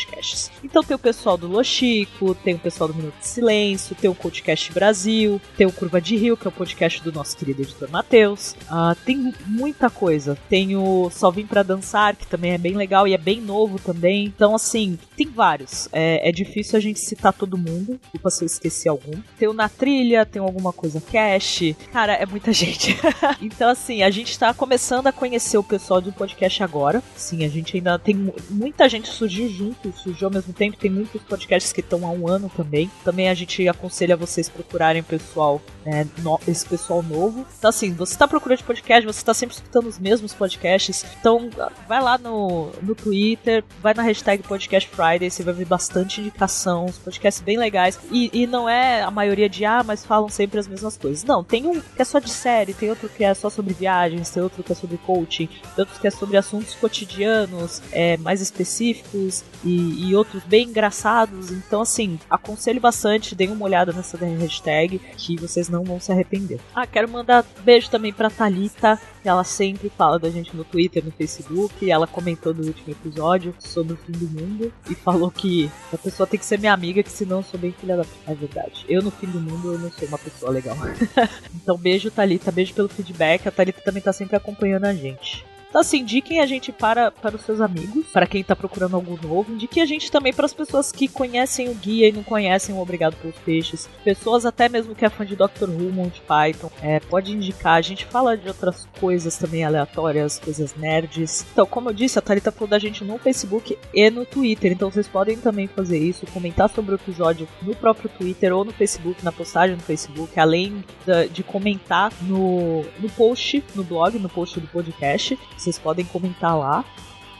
Então 0.63 0.83
tem 0.83 0.95
o 0.95 0.99
pessoal 0.99 1.37
do 1.37 1.47
Lochico, 1.47 2.35
tem 2.35 2.55
o 2.55 2.59
pessoal 2.59 2.87
do 2.87 2.95
Minuto 2.95 3.19
de 3.19 3.27
Silêncio, 3.27 3.95
tem 3.95 4.09
o 4.09 4.15
Podcast 4.15 4.71
Brasil, 4.71 5.41
tem 5.57 5.65
o 5.67 5.71
Curva 5.71 5.99
de 6.01 6.15
Rio, 6.15 6.37
que 6.37 6.47
é 6.47 6.49
o 6.49 6.51
podcast 6.51 7.01
do 7.01 7.11
nosso 7.11 7.35
querido 7.37 7.61
editor 7.61 7.89
Matheus. 7.89 8.55
Uh, 8.63 8.95
tem 9.05 9.33
muita 9.45 9.89
coisa. 9.89 10.37
Tem 10.49 10.75
o 10.75 11.09
Só 11.09 11.31
Vim 11.31 11.45
Pra 11.45 11.63
Dançar, 11.63 12.15
que 12.15 12.27
também 12.27 12.51
é 12.51 12.57
bem 12.57 12.73
legal 12.73 13.07
e 13.07 13.13
é 13.13 13.17
bem 13.17 13.41
novo 13.41 13.79
também. 13.79 14.25
Então, 14.25 14.55
assim, 14.55 14.97
tem 15.15 15.27
vários. 15.27 15.89
É, 15.91 16.29
é 16.29 16.31
difícil 16.31 16.77
a 16.77 16.79
gente 16.79 16.99
citar 16.99 17.33
todo 17.33 17.57
mundo, 17.57 17.99
desculpa 18.01 18.29
se 18.29 18.43
eu 18.43 18.45
esqueci 18.45 18.87
algum. 18.87 19.19
Tem 19.37 19.47
o 19.47 19.53
Na 19.53 19.69
Trilha, 19.69 20.25
tem 20.25 20.41
alguma 20.41 20.71
coisa 20.71 21.01
Cash. 21.01 21.75
Cara, 21.91 22.13
é 22.13 22.25
muita 22.25 22.51
gente. 22.53 22.97
então, 23.41 23.69
assim, 23.69 24.03
a 24.03 24.09
gente 24.09 24.37
tá 24.37 24.53
começando 24.53 25.07
a 25.07 25.11
conhecer 25.11 25.57
o 25.57 25.63
pessoal 25.63 26.01
do 26.01 26.11
podcast 26.11 26.63
agora. 26.63 27.03
Sim, 27.15 27.43
a 27.43 27.49
gente 27.49 27.77
ainda 27.77 27.97
tem 27.97 28.31
muita 28.49 28.87
gente 28.87 29.09
surgiu 29.09 29.49
junto, 29.49 29.88
surgiu 29.93 30.27
ao 30.27 30.33
mesmo 30.33 30.53
tempo. 30.53 30.77
Tem 30.77 30.89
muitos 30.89 31.21
podcasts 31.21 31.73
que 31.73 31.81
estão 31.81 32.05
há 32.05 32.11
um 32.11 32.27
ano 32.27 32.51
também. 32.55 32.89
Também 33.03 33.29
a 33.29 33.33
gente 33.33 33.67
aconselha 33.67 34.15
vocês 34.15 34.49
procurarem 34.49 35.03
pessoal, 35.03 35.61
né, 35.89 36.07
no, 36.19 36.39
esse 36.47 36.65
pessoal 36.65 37.01
novo. 37.01 37.45
Então, 37.57 37.69
assim, 37.69 37.91
você 37.93 38.13
está 38.13 38.27
procurando 38.27 38.63
podcast, 38.63 39.05
você 39.05 39.19
está 39.19 39.33
sempre 39.33 39.55
escutando 39.55 39.87
os 39.87 39.97
mesmos 39.97 40.33
podcasts, 40.33 41.05
então 41.19 41.49
vai 41.87 42.01
lá 42.01 42.17
no, 42.17 42.71
no 42.81 42.93
Twitter, 42.93 43.63
vai 43.81 43.93
na 43.93 44.03
hashtag 44.03 44.43
Podcast 44.43 44.89
Friday, 44.89 45.29
você 45.29 45.43
vai 45.43 45.53
ver 45.53 45.65
bastante 45.65 46.21
indicação, 46.21 46.85
os 46.85 46.97
podcasts 46.97 47.41
bem 47.41 47.57
legais. 47.57 47.99
E, 48.11 48.29
e 48.33 48.47
não 48.47 48.69
é 48.69 49.01
a 49.01 49.09
maioria 49.09 49.49
de, 49.49 49.65
ah, 49.65 49.83
mas 49.83 50.05
falam 50.05 50.29
sempre 50.29 50.59
as 50.59 50.67
mesmas 50.67 50.95
coisas. 50.95 51.23
Não, 51.23 51.43
tem 51.43 51.65
um 51.65 51.79
que 51.81 52.01
é 52.01 52.05
só 52.05 52.19
de 52.19 52.29
série, 52.29 52.73
tem 52.73 52.89
outro 52.89 53.09
que 53.09 53.23
é 53.23 53.33
só 53.33 53.49
sobre 53.49 53.73
viagens, 53.73 54.29
tem 54.29 54.43
outro 54.43 54.63
que 54.63 54.71
é 54.71 54.75
sobre 54.75 54.97
coaching, 54.97 55.47
tem 55.47 55.85
outro 55.85 55.99
que 55.99 56.07
é 56.07 56.11
sobre 56.11 56.37
assuntos 56.37 56.75
cotidianos, 56.75 57.81
é, 57.91 58.17
mais 58.17 58.41
específicos 58.41 59.43
e, 59.63 60.09
e 60.09 60.15
outros 60.15 60.43
bem 60.43 60.67
engraçados. 60.69 61.51
Então, 61.51 61.81
assim, 61.81 62.19
aconselho 62.29 62.79
bastante, 62.79 63.33
deem 63.33 63.51
uma 63.51 63.65
olhada 63.65 63.91
nessa 63.91 64.17
hashtag, 64.17 64.99
que 65.17 65.35
vocês 65.37 65.69
não 65.69 65.78
não 65.79 65.85
vão 65.85 65.99
se 65.99 66.11
arrepender. 66.11 66.59
Ah, 66.75 66.85
quero 66.85 67.09
mandar 67.09 67.45
beijo 67.63 67.89
também 67.89 68.11
pra 68.11 68.29
Thalita, 68.29 68.99
que 69.21 69.29
ela 69.29 69.43
sempre 69.43 69.89
fala 69.89 70.19
da 70.19 70.29
gente 70.29 70.55
no 70.55 70.63
Twitter, 70.63 71.03
no 71.03 71.11
Facebook. 71.11 71.89
Ela 71.89 72.05
comentou 72.05 72.53
no 72.53 72.65
último 72.65 72.91
episódio 72.91 73.55
sobre 73.59 73.93
o 73.93 73.97
fim 73.97 74.11
do 74.11 74.27
mundo 74.27 74.73
e 74.89 74.95
falou 74.95 75.31
que 75.31 75.71
a 75.93 75.97
pessoa 75.97 76.27
tem 76.27 76.39
que 76.39 76.45
ser 76.45 76.59
minha 76.59 76.73
amiga, 76.73 77.01
que 77.01 77.11
senão 77.11 77.37
eu 77.37 77.43
sou 77.43 77.59
bem 77.59 77.71
filha 77.71 77.95
da. 77.95 78.05
É 78.27 78.35
verdade. 78.35 78.85
Eu 78.87 79.01
no 79.01 79.11
fim 79.11 79.27
do 79.27 79.39
mundo 79.39 79.73
eu 79.73 79.79
não 79.79 79.91
sou 79.91 80.07
uma 80.07 80.17
pessoa 80.17 80.51
legal. 80.51 80.75
então, 81.55 81.77
beijo, 81.77 82.11
Thalita, 82.11 82.51
beijo 82.51 82.73
pelo 82.73 82.89
feedback. 82.89 83.47
A 83.47 83.51
Thalita 83.51 83.81
também 83.81 84.01
tá 84.01 84.11
sempre 84.11 84.35
acompanhando 84.35 84.85
a 84.85 84.93
gente. 84.93 85.45
Então, 85.69 85.81
assim, 85.81 85.99
indiquem 85.99 86.39
a 86.39 86.47
gente 86.47 86.71
para, 86.71 87.11
para 87.11 87.35
os 87.35 87.43
seus 87.43 87.61
amigos, 87.61 88.07
para 88.11 88.25
quem 88.25 88.43
tá 88.43 88.55
procurando 88.55 88.95
algo 88.95 89.19
novo. 89.21 89.53
Indiquem 89.53 89.83
a 89.83 89.85
gente 89.85 90.11
também 90.11 90.33
para 90.33 90.47
as 90.47 90.53
pessoas 90.53 90.91
que 90.91 91.07
conhecem 91.07 91.69
o 91.69 91.75
guia 91.75 92.09
e 92.09 92.11
não 92.11 92.23
conhecem 92.23 92.73
o 92.73 92.79
Obrigado 92.79 93.15
pelos 93.17 93.37
Peixes. 93.37 93.87
Pessoas 94.03 94.47
até 94.47 94.67
mesmo 94.67 94.95
que 94.95 95.05
é 95.05 95.09
fã 95.09 95.23
de 95.23 95.35
Doctor 95.35 95.69
Who, 95.69 95.91
Monty 95.91 96.21
Python. 96.21 96.71
É, 96.81 96.99
pode 96.99 97.31
indicar. 97.31 97.75
A 97.75 97.81
gente 97.81 98.05
fala 98.05 98.35
de 98.35 98.47
outras 98.47 98.87
coisas 98.99 99.37
também 99.37 99.63
aleatórias, 99.63 100.39
coisas 100.39 100.75
nerds. 100.75 101.45
Então, 101.53 101.67
como 101.67 101.89
eu 101.89 101.93
disse, 101.93 102.17
a 102.17 102.21
Thalita 102.21 102.51
falou 102.51 102.67
da 102.67 102.79
gente 102.79 103.03
no 103.03 103.19
Facebook 103.19 103.77
e 103.93 104.09
no 104.09 104.25
Twitter. 104.25 104.71
Então, 104.71 104.89
vocês 104.89 105.07
podem 105.07 105.37
também 105.37 105.67
fazer 105.67 105.99
isso, 105.99 106.25
comentar 106.33 106.69
sobre 106.69 106.93
o 106.93 106.95
episódio 106.95 107.47
no 107.61 107.75
próprio 107.75 108.09
Twitter 108.09 108.55
ou 108.55 108.65
no 108.65 108.73
Facebook, 108.73 109.23
na 109.23 109.31
postagem 109.31 109.75
no 109.75 109.83
Facebook, 109.83 110.39
além 110.39 110.83
de 111.31 111.43
comentar 111.43 112.11
no, 112.23 112.81
no 112.99 113.09
post, 113.15 113.63
no 113.75 113.83
blog, 113.83 114.17
no 114.17 114.29
post 114.29 114.59
do 114.59 114.67
podcast. 114.67 115.37
Vocês 115.59 115.77
podem 115.77 116.05
comentar 116.05 116.57
lá 116.57 116.85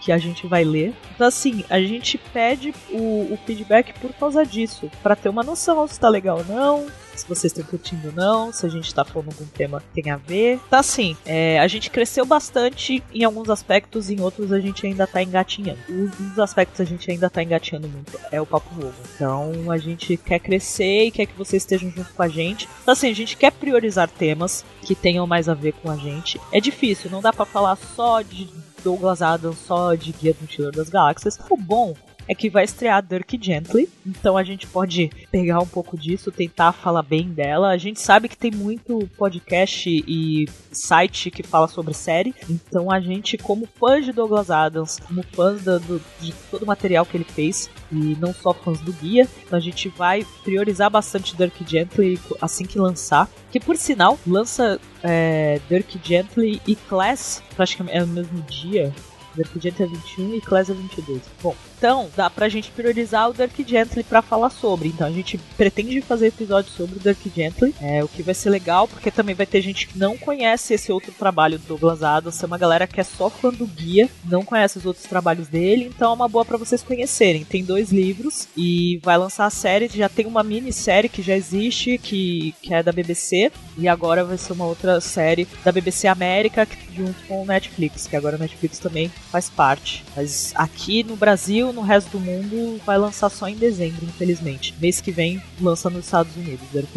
que 0.02 0.12
a 0.12 0.18
gente 0.18 0.48
vai 0.48 0.64
ler. 0.64 0.94
Então, 1.14 1.28
assim, 1.28 1.64
a 1.70 1.80
gente 1.80 2.18
pede 2.18 2.74
o, 2.90 3.34
o 3.34 3.40
feedback 3.46 3.94
por 4.00 4.14
causa 4.14 4.46
disso, 4.46 4.90
para 5.04 5.16
ter 5.16 5.30
uma 5.30 5.44
noção 5.44 5.88
se 5.88 6.00
tá 6.00 6.10
legal 6.10 6.40
ou 6.40 6.46
não, 6.46 6.88
se 7.20 7.28
vocês 7.28 7.52
estão 7.52 7.64
curtindo 7.64 8.08
ou 8.08 8.14
não, 8.14 8.52
se 8.52 8.66
a 8.66 8.70
gente 8.70 8.94
tá 8.94 9.04
falando 9.04 9.30
algum 9.30 9.46
tema 9.46 9.82
que 9.82 10.02
tem 10.02 10.12
a 10.12 10.18
ver. 10.18 10.60
Tá 10.70 10.80
assim, 10.80 11.16
é, 11.26 11.60
a 11.60 11.68
gente 11.68 11.90
cresceu 11.90 12.26
bastante 12.26 13.04
em 13.14 13.24
alguns 13.24 13.50
aspectos, 13.50 14.10
em 14.10 14.22
outros 14.22 14.52
a 14.52 14.60
gente 14.60 14.86
ainda 14.86 15.06
tá 15.06 15.22
engatinhando. 15.22 15.80
Um 15.90 16.08
dos 16.08 16.40
aspectos 16.40 16.80
a 16.82 16.86
gente 16.86 17.10
ainda 17.12 17.30
tá 17.30 17.44
engatinhando 17.44 17.88
muito 17.88 18.18
é 18.32 18.42
o 18.42 18.46
Papo 18.46 18.74
Novo. 18.76 18.96
Então 19.16 19.72
a 19.72 19.78
gente 19.78 20.18
quer 20.18 20.40
crescer 20.40 21.06
e 21.06 21.12
quer 21.12 21.26
que 21.26 21.38
vocês 21.38 21.64
estejam 21.64 21.92
junto 21.92 22.14
com 22.14 22.24
a 22.24 22.28
gente. 22.28 22.68
Então 22.82 22.94
assim, 22.94 23.10
a 23.10 23.16
gente 23.16 23.36
quer 23.36 23.52
priorizar 23.52 24.10
temas 24.10 24.64
que 24.82 24.96
tenham 24.96 25.28
mais 25.28 25.50
a 25.50 25.54
ver 25.54 25.74
com 25.74 25.90
a 25.90 25.98
gente. 25.98 26.40
É 26.52 26.60
difícil, 26.60 27.12
não 27.12 27.22
dá 27.22 27.34
para 27.34 27.46
falar 27.46 27.76
só 27.76 28.22
de 28.22 28.50
Douglas 28.84 29.22
Adams, 29.22 29.58
só 29.60 29.94
de 29.94 30.12
Guia 30.12 30.34
do 30.34 30.42
Mochileiro 30.42 30.76
das 30.76 30.90
Galáxias. 30.90 31.40
O 31.50 31.58
bom 31.58 31.94
é 32.30 32.36
que 32.36 32.48
vai 32.48 32.64
estrear 32.64 33.02
Dirk 33.02 33.40
Gently, 33.42 33.90
então 34.06 34.38
a 34.38 34.44
gente 34.44 34.68
pode 34.68 35.10
pegar 35.32 35.60
um 35.60 35.66
pouco 35.66 35.98
disso, 35.98 36.32
tentar 36.32 36.72
falar 36.72 37.02
bem 37.02 37.28
dela. 37.28 37.70
A 37.70 37.78
gente 37.78 38.00
sabe 38.00 38.30
que 38.30 38.38
tem 38.38 38.52
muito 38.52 39.10
podcast 39.18 39.90
e 39.90 40.48
site 40.72 41.32
que 41.32 41.42
fala 41.42 41.68
sobre 41.68 41.92
série, 41.96 42.36
então 42.48 42.92
a 42.92 43.00
gente, 43.00 43.36
como 43.36 43.68
fãs 43.80 44.06
de 44.06 44.12
Douglas 44.12 44.52
Adams, 44.52 45.00
como 45.00 45.24
fãs 45.24 45.64
do, 45.64 45.80
do, 45.80 46.02
de 46.22 46.32
todo 46.52 46.62
o 46.62 46.68
material 46.68 47.04
que 47.04 47.18
ele 47.18 47.24
fez, 47.24 47.68
e 47.92 48.16
não 48.20 48.32
só 48.32 48.54
fãs 48.54 48.80
do 48.80 48.94
guia, 48.94 49.28
então 49.44 49.58
a 49.58 49.62
gente 49.62 49.90
vai 49.90 50.24
priorizar 50.44 50.92
bastante 50.92 51.36
Dirk 51.36 51.66
Gently 51.68 52.20
assim 52.40 52.64
que 52.64 52.78
lançar. 52.78 53.28
Que 53.52 53.60
por 53.60 53.76
sinal, 53.76 54.20
lança 54.28 54.80
é, 55.02 55.60
Dirk 55.68 56.00
Gently 56.04 56.62
e 56.68 56.76
Class, 56.76 57.42
praticamente 57.56 57.98
é 57.98 58.02
no 58.02 58.14
mesmo 58.14 58.40
dia, 58.44 58.94
Dark 59.36 59.52
Gently 59.60 59.86
é 59.86 59.88
21 59.88 60.36
e 60.36 60.42
Class 60.42 60.70
é 60.70 60.74
22. 60.74 61.22
Bom, 61.42 61.56
então 61.80 62.10
dá 62.14 62.30
pra 62.30 62.50
gente 62.50 62.72
priorizar 62.72 63.30
o 63.30 63.34
Dark 63.34 63.54
Gently 63.66 64.04
pra 64.04 64.22
falar 64.22 64.50
sobre. 64.50 64.90
Então 64.90 65.08
a 65.08 65.12
gente 65.12 65.38
pretende 65.56 66.02
fazer 66.02 66.28
episódio 66.28 66.70
sobre 66.72 66.98
o 66.98 67.00
Dark 67.00 67.20
Gently, 67.34 67.74
é, 67.82 68.04
o 68.04 68.08
que 68.08 68.22
vai 68.22 68.34
ser 68.34 68.50
legal, 68.50 68.86
porque 68.86 69.10
também 69.10 69.34
vai 69.34 69.46
ter 69.46 69.62
gente 69.62 69.88
que 69.88 69.98
não 69.98 70.18
conhece 70.18 70.74
esse 70.74 70.92
outro 70.92 71.14
trabalho 71.14 71.58
do 71.58 71.66
Douglas 71.66 72.04
Adams, 72.04 72.44
é 72.44 72.46
uma 72.46 72.58
galera 72.58 72.86
que 72.86 73.00
é 73.00 73.04
só 73.04 73.30
fã 73.30 73.50
do 73.50 73.66
guia, 73.66 74.10
não 74.26 74.44
conhece 74.44 74.78
os 74.78 74.86
outros 74.86 75.06
trabalhos 75.06 75.48
dele, 75.48 75.90
então 75.96 76.12
é 76.12 76.14
uma 76.14 76.28
boa 76.28 76.44
para 76.44 76.58
vocês 76.58 76.84
conhecerem. 76.84 77.46
Tem 77.46 77.64
dois 77.64 77.92
livros 77.92 78.50
e 78.58 79.00
vai 79.02 79.18
lançar 79.18 79.46
a 79.46 79.50
série, 79.50 79.88
já 79.88 80.10
tem 80.10 80.26
uma 80.26 80.44
minissérie 80.44 81.10
que 81.10 81.22
já 81.22 81.36
existe, 81.36 81.98
que, 81.98 82.54
que 82.62 82.74
é 82.74 82.84
da 82.84 82.92
BBC, 82.92 83.52
e 83.78 83.88
agora 83.88 84.26
vai 84.26 84.38
ser 84.38 84.52
uma 84.52 84.66
outra 84.66 85.00
série 85.00 85.48
da 85.64 85.72
BBC 85.72 86.08
América, 86.08 86.68
junto 86.94 87.16
com 87.26 87.44
o 87.44 87.46
Netflix, 87.46 88.06
que 88.06 88.18
agora 88.18 88.36
o 88.36 88.40
Netflix 88.40 88.80
também 88.80 89.10
faz 89.32 89.50
parte. 89.50 90.04
Mas 90.14 90.52
aqui 90.56 91.04
no 91.04 91.16
Brasil, 91.16 91.69
no 91.74 91.82
resto 91.82 92.12
do 92.12 92.20
mundo, 92.20 92.82
vai 92.86 92.98
lançar 92.98 93.30
só 93.30 93.48
em 93.48 93.56
dezembro, 93.56 94.06
infelizmente. 94.06 94.74
Mês 94.80 95.02
que 95.02 95.12
vem 95.12 95.42
lança 95.60 95.90
nos 95.90 96.06
Estados 96.06 96.36
Unidos, 96.36 96.68
Dark 96.74 96.90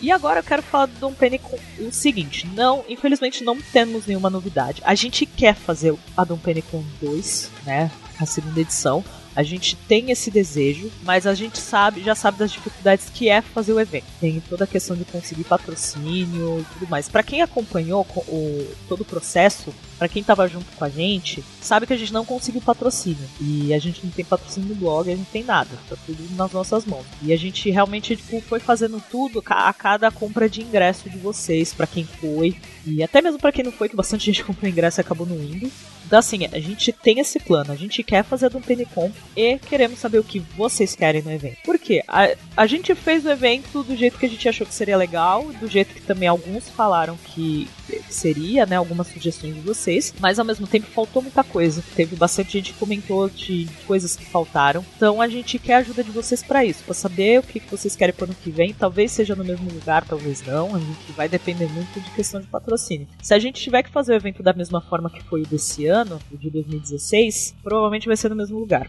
E 0.00 0.10
agora 0.10 0.40
eu 0.40 0.44
quero 0.44 0.62
falar 0.62 0.86
do 0.86 0.98
Dom 0.98 1.12
Penny 1.12 1.38
com 1.38 1.58
o 1.80 1.92
seguinte: 1.92 2.46
não, 2.54 2.84
infelizmente 2.88 3.44
não 3.44 3.60
temos 3.60 4.06
nenhuma 4.06 4.30
novidade. 4.30 4.82
A 4.84 4.94
gente 4.94 5.26
quer 5.26 5.54
fazer 5.54 5.94
a 6.16 6.24
Dom 6.24 6.38
Penny 6.38 6.62
com 6.62 6.84
2, 7.00 7.50
né? 7.64 7.90
A 8.18 8.26
segunda 8.26 8.60
edição. 8.60 9.04
A 9.36 9.44
gente 9.44 9.76
tem 9.76 10.10
esse 10.10 10.32
desejo, 10.32 10.90
mas 11.04 11.24
a 11.24 11.32
gente 11.32 11.58
sabe, 11.58 12.02
já 12.02 12.16
sabe 12.16 12.38
das 12.38 12.50
dificuldades 12.50 13.08
que 13.08 13.28
é 13.28 13.40
fazer 13.40 13.72
o 13.72 13.78
evento. 13.78 14.06
Tem 14.20 14.40
toda 14.40 14.64
a 14.64 14.66
questão 14.66 14.96
de 14.96 15.04
conseguir 15.04 15.44
patrocínio 15.44 16.58
e 16.58 16.64
tudo 16.72 16.90
mais. 16.90 17.08
Para 17.08 17.22
quem 17.22 17.40
acompanhou 17.40 18.04
o, 18.26 18.68
todo 18.88 19.02
o 19.02 19.04
processo, 19.04 19.72
para 19.98 20.08
quem 20.08 20.22
tava 20.22 20.46
junto 20.46 20.70
com 20.76 20.84
a 20.84 20.88
gente, 20.88 21.44
sabe 21.60 21.86
que 21.86 21.92
a 21.92 21.96
gente 21.96 22.12
não 22.12 22.24
conseguiu 22.24 22.60
patrocínio. 22.60 23.28
E 23.40 23.74
a 23.74 23.78
gente 23.78 24.04
não 24.04 24.12
tem 24.12 24.24
patrocínio 24.24 24.68
no 24.68 24.74
blog, 24.76 25.08
a 25.08 25.10
gente 25.10 25.18
não 25.18 25.32
tem 25.32 25.44
nada. 25.44 25.70
Tá 25.88 25.96
tudo 26.06 26.36
nas 26.36 26.52
nossas 26.52 26.84
mãos. 26.84 27.04
E 27.22 27.32
a 27.32 27.36
gente 27.36 27.68
realmente 27.70 28.16
tipo, 28.16 28.40
foi 28.40 28.60
fazendo 28.60 29.02
tudo 29.10 29.42
a 29.44 29.72
cada 29.72 30.10
compra 30.10 30.48
de 30.48 30.62
ingresso 30.62 31.10
de 31.10 31.18
vocês, 31.18 31.74
para 31.74 31.86
quem 31.86 32.04
foi. 32.04 32.56
E 32.86 33.02
até 33.02 33.20
mesmo 33.20 33.38
para 33.38 33.52
quem 33.52 33.64
não 33.64 33.72
foi, 33.72 33.88
que 33.88 33.96
bastante 33.96 34.26
gente 34.26 34.44
comprou 34.44 34.70
ingresso 34.70 35.00
e 35.00 35.02
acabou 35.02 35.26
não 35.26 35.36
indo. 35.36 35.70
Então, 36.06 36.18
assim, 36.18 36.46
a 36.50 36.58
gente 36.58 36.90
tem 36.90 37.18
esse 37.18 37.38
plano, 37.38 37.70
a 37.70 37.76
gente 37.76 38.02
quer 38.02 38.24
fazer 38.24 38.48
do 38.48 38.62
Penicom 38.62 39.12
e 39.36 39.58
queremos 39.58 39.98
saber 39.98 40.18
o 40.18 40.24
que 40.24 40.38
vocês 40.56 40.94
querem 40.94 41.20
no 41.20 41.30
evento. 41.30 41.58
Por 41.62 41.78
quê? 41.78 42.02
A, 42.08 42.30
a 42.56 42.66
gente 42.66 42.94
fez 42.94 43.26
o 43.26 43.30
evento 43.30 43.82
do 43.82 43.94
jeito 43.94 44.18
que 44.18 44.24
a 44.24 44.28
gente 44.28 44.48
achou 44.48 44.66
que 44.66 44.72
seria 44.72 44.96
legal, 44.96 45.52
do 45.60 45.68
jeito 45.68 45.94
que 45.94 46.00
também 46.00 46.26
alguns 46.26 46.66
falaram 46.70 47.14
que 47.18 47.68
seria, 48.08 48.66
né? 48.66 48.76
Algumas 48.76 49.08
sugestões 49.08 49.54
de 49.54 49.60
vocês, 49.60 50.14
mas 50.20 50.38
ao 50.38 50.44
mesmo 50.44 50.66
tempo 50.66 50.86
faltou 50.86 51.22
muita 51.22 51.42
coisa. 51.44 51.82
Teve 51.94 52.16
bastante 52.16 52.52
gente 52.52 52.72
que 52.72 52.78
comentou 52.78 53.28
de 53.28 53.68
coisas 53.86 54.16
que 54.16 54.24
faltaram. 54.26 54.84
Então 54.96 55.20
a 55.20 55.28
gente 55.28 55.58
quer 55.58 55.74
a 55.74 55.78
ajuda 55.78 56.04
de 56.04 56.10
vocês 56.10 56.42
para 56.42 56.64
isso, 56.64 56.84
para 56.84 56.94
saber 56.94 57.40
o 57.40 57.42
que 57.42 57.60
vocês 57.70 57.96
querem 57.96 58.14
para 58.14 58.24
o 58.24 58.28
ano 58.28 58.36
que 58.42 58.50
vem. 58.50 58.74
Talvez 58.74 59.12
seja 59.12 59.34
no 59.34 59.44
mesmo 59.44 59.70
lugar, 59.72 60.04
talvez 60.06 60.44
não. 60.46 60.74
A 60.74 60.78
gente 60.78 61.12
vai 61.16 61.28
depender 61.28 61.68
muito 61.68 62.00
de 62.00 62.10
questão 62.10 62.40
de 62.40 62.46
patrocínio. 62.46 63.08
Se 63.22 63.34
a 63.34 63.38
gente 63.38 63.60
tiver 63.60 63.82
que 63.82 63.90
fazer 63.90 64.12
o 64.12 64.16
evento 64.16 64.42
da 64.42 64.52
mesma 64.52 64.80
forma 64.80 65.10
que 65.10 65.22
foi 65.24 65.42
o 65.42 65.46
desse 65.46 65.86
ano, 65.86 66.18
o 66.32 66.36
de 66.36 66.50
2016, 66.50 67.54
provavelmente 67.62 68.06
vai 68.06 68.16
ser 68.16 68.28
no 68.28 68.36
mesmo 68.36 68.58
lugar 68.58 68.88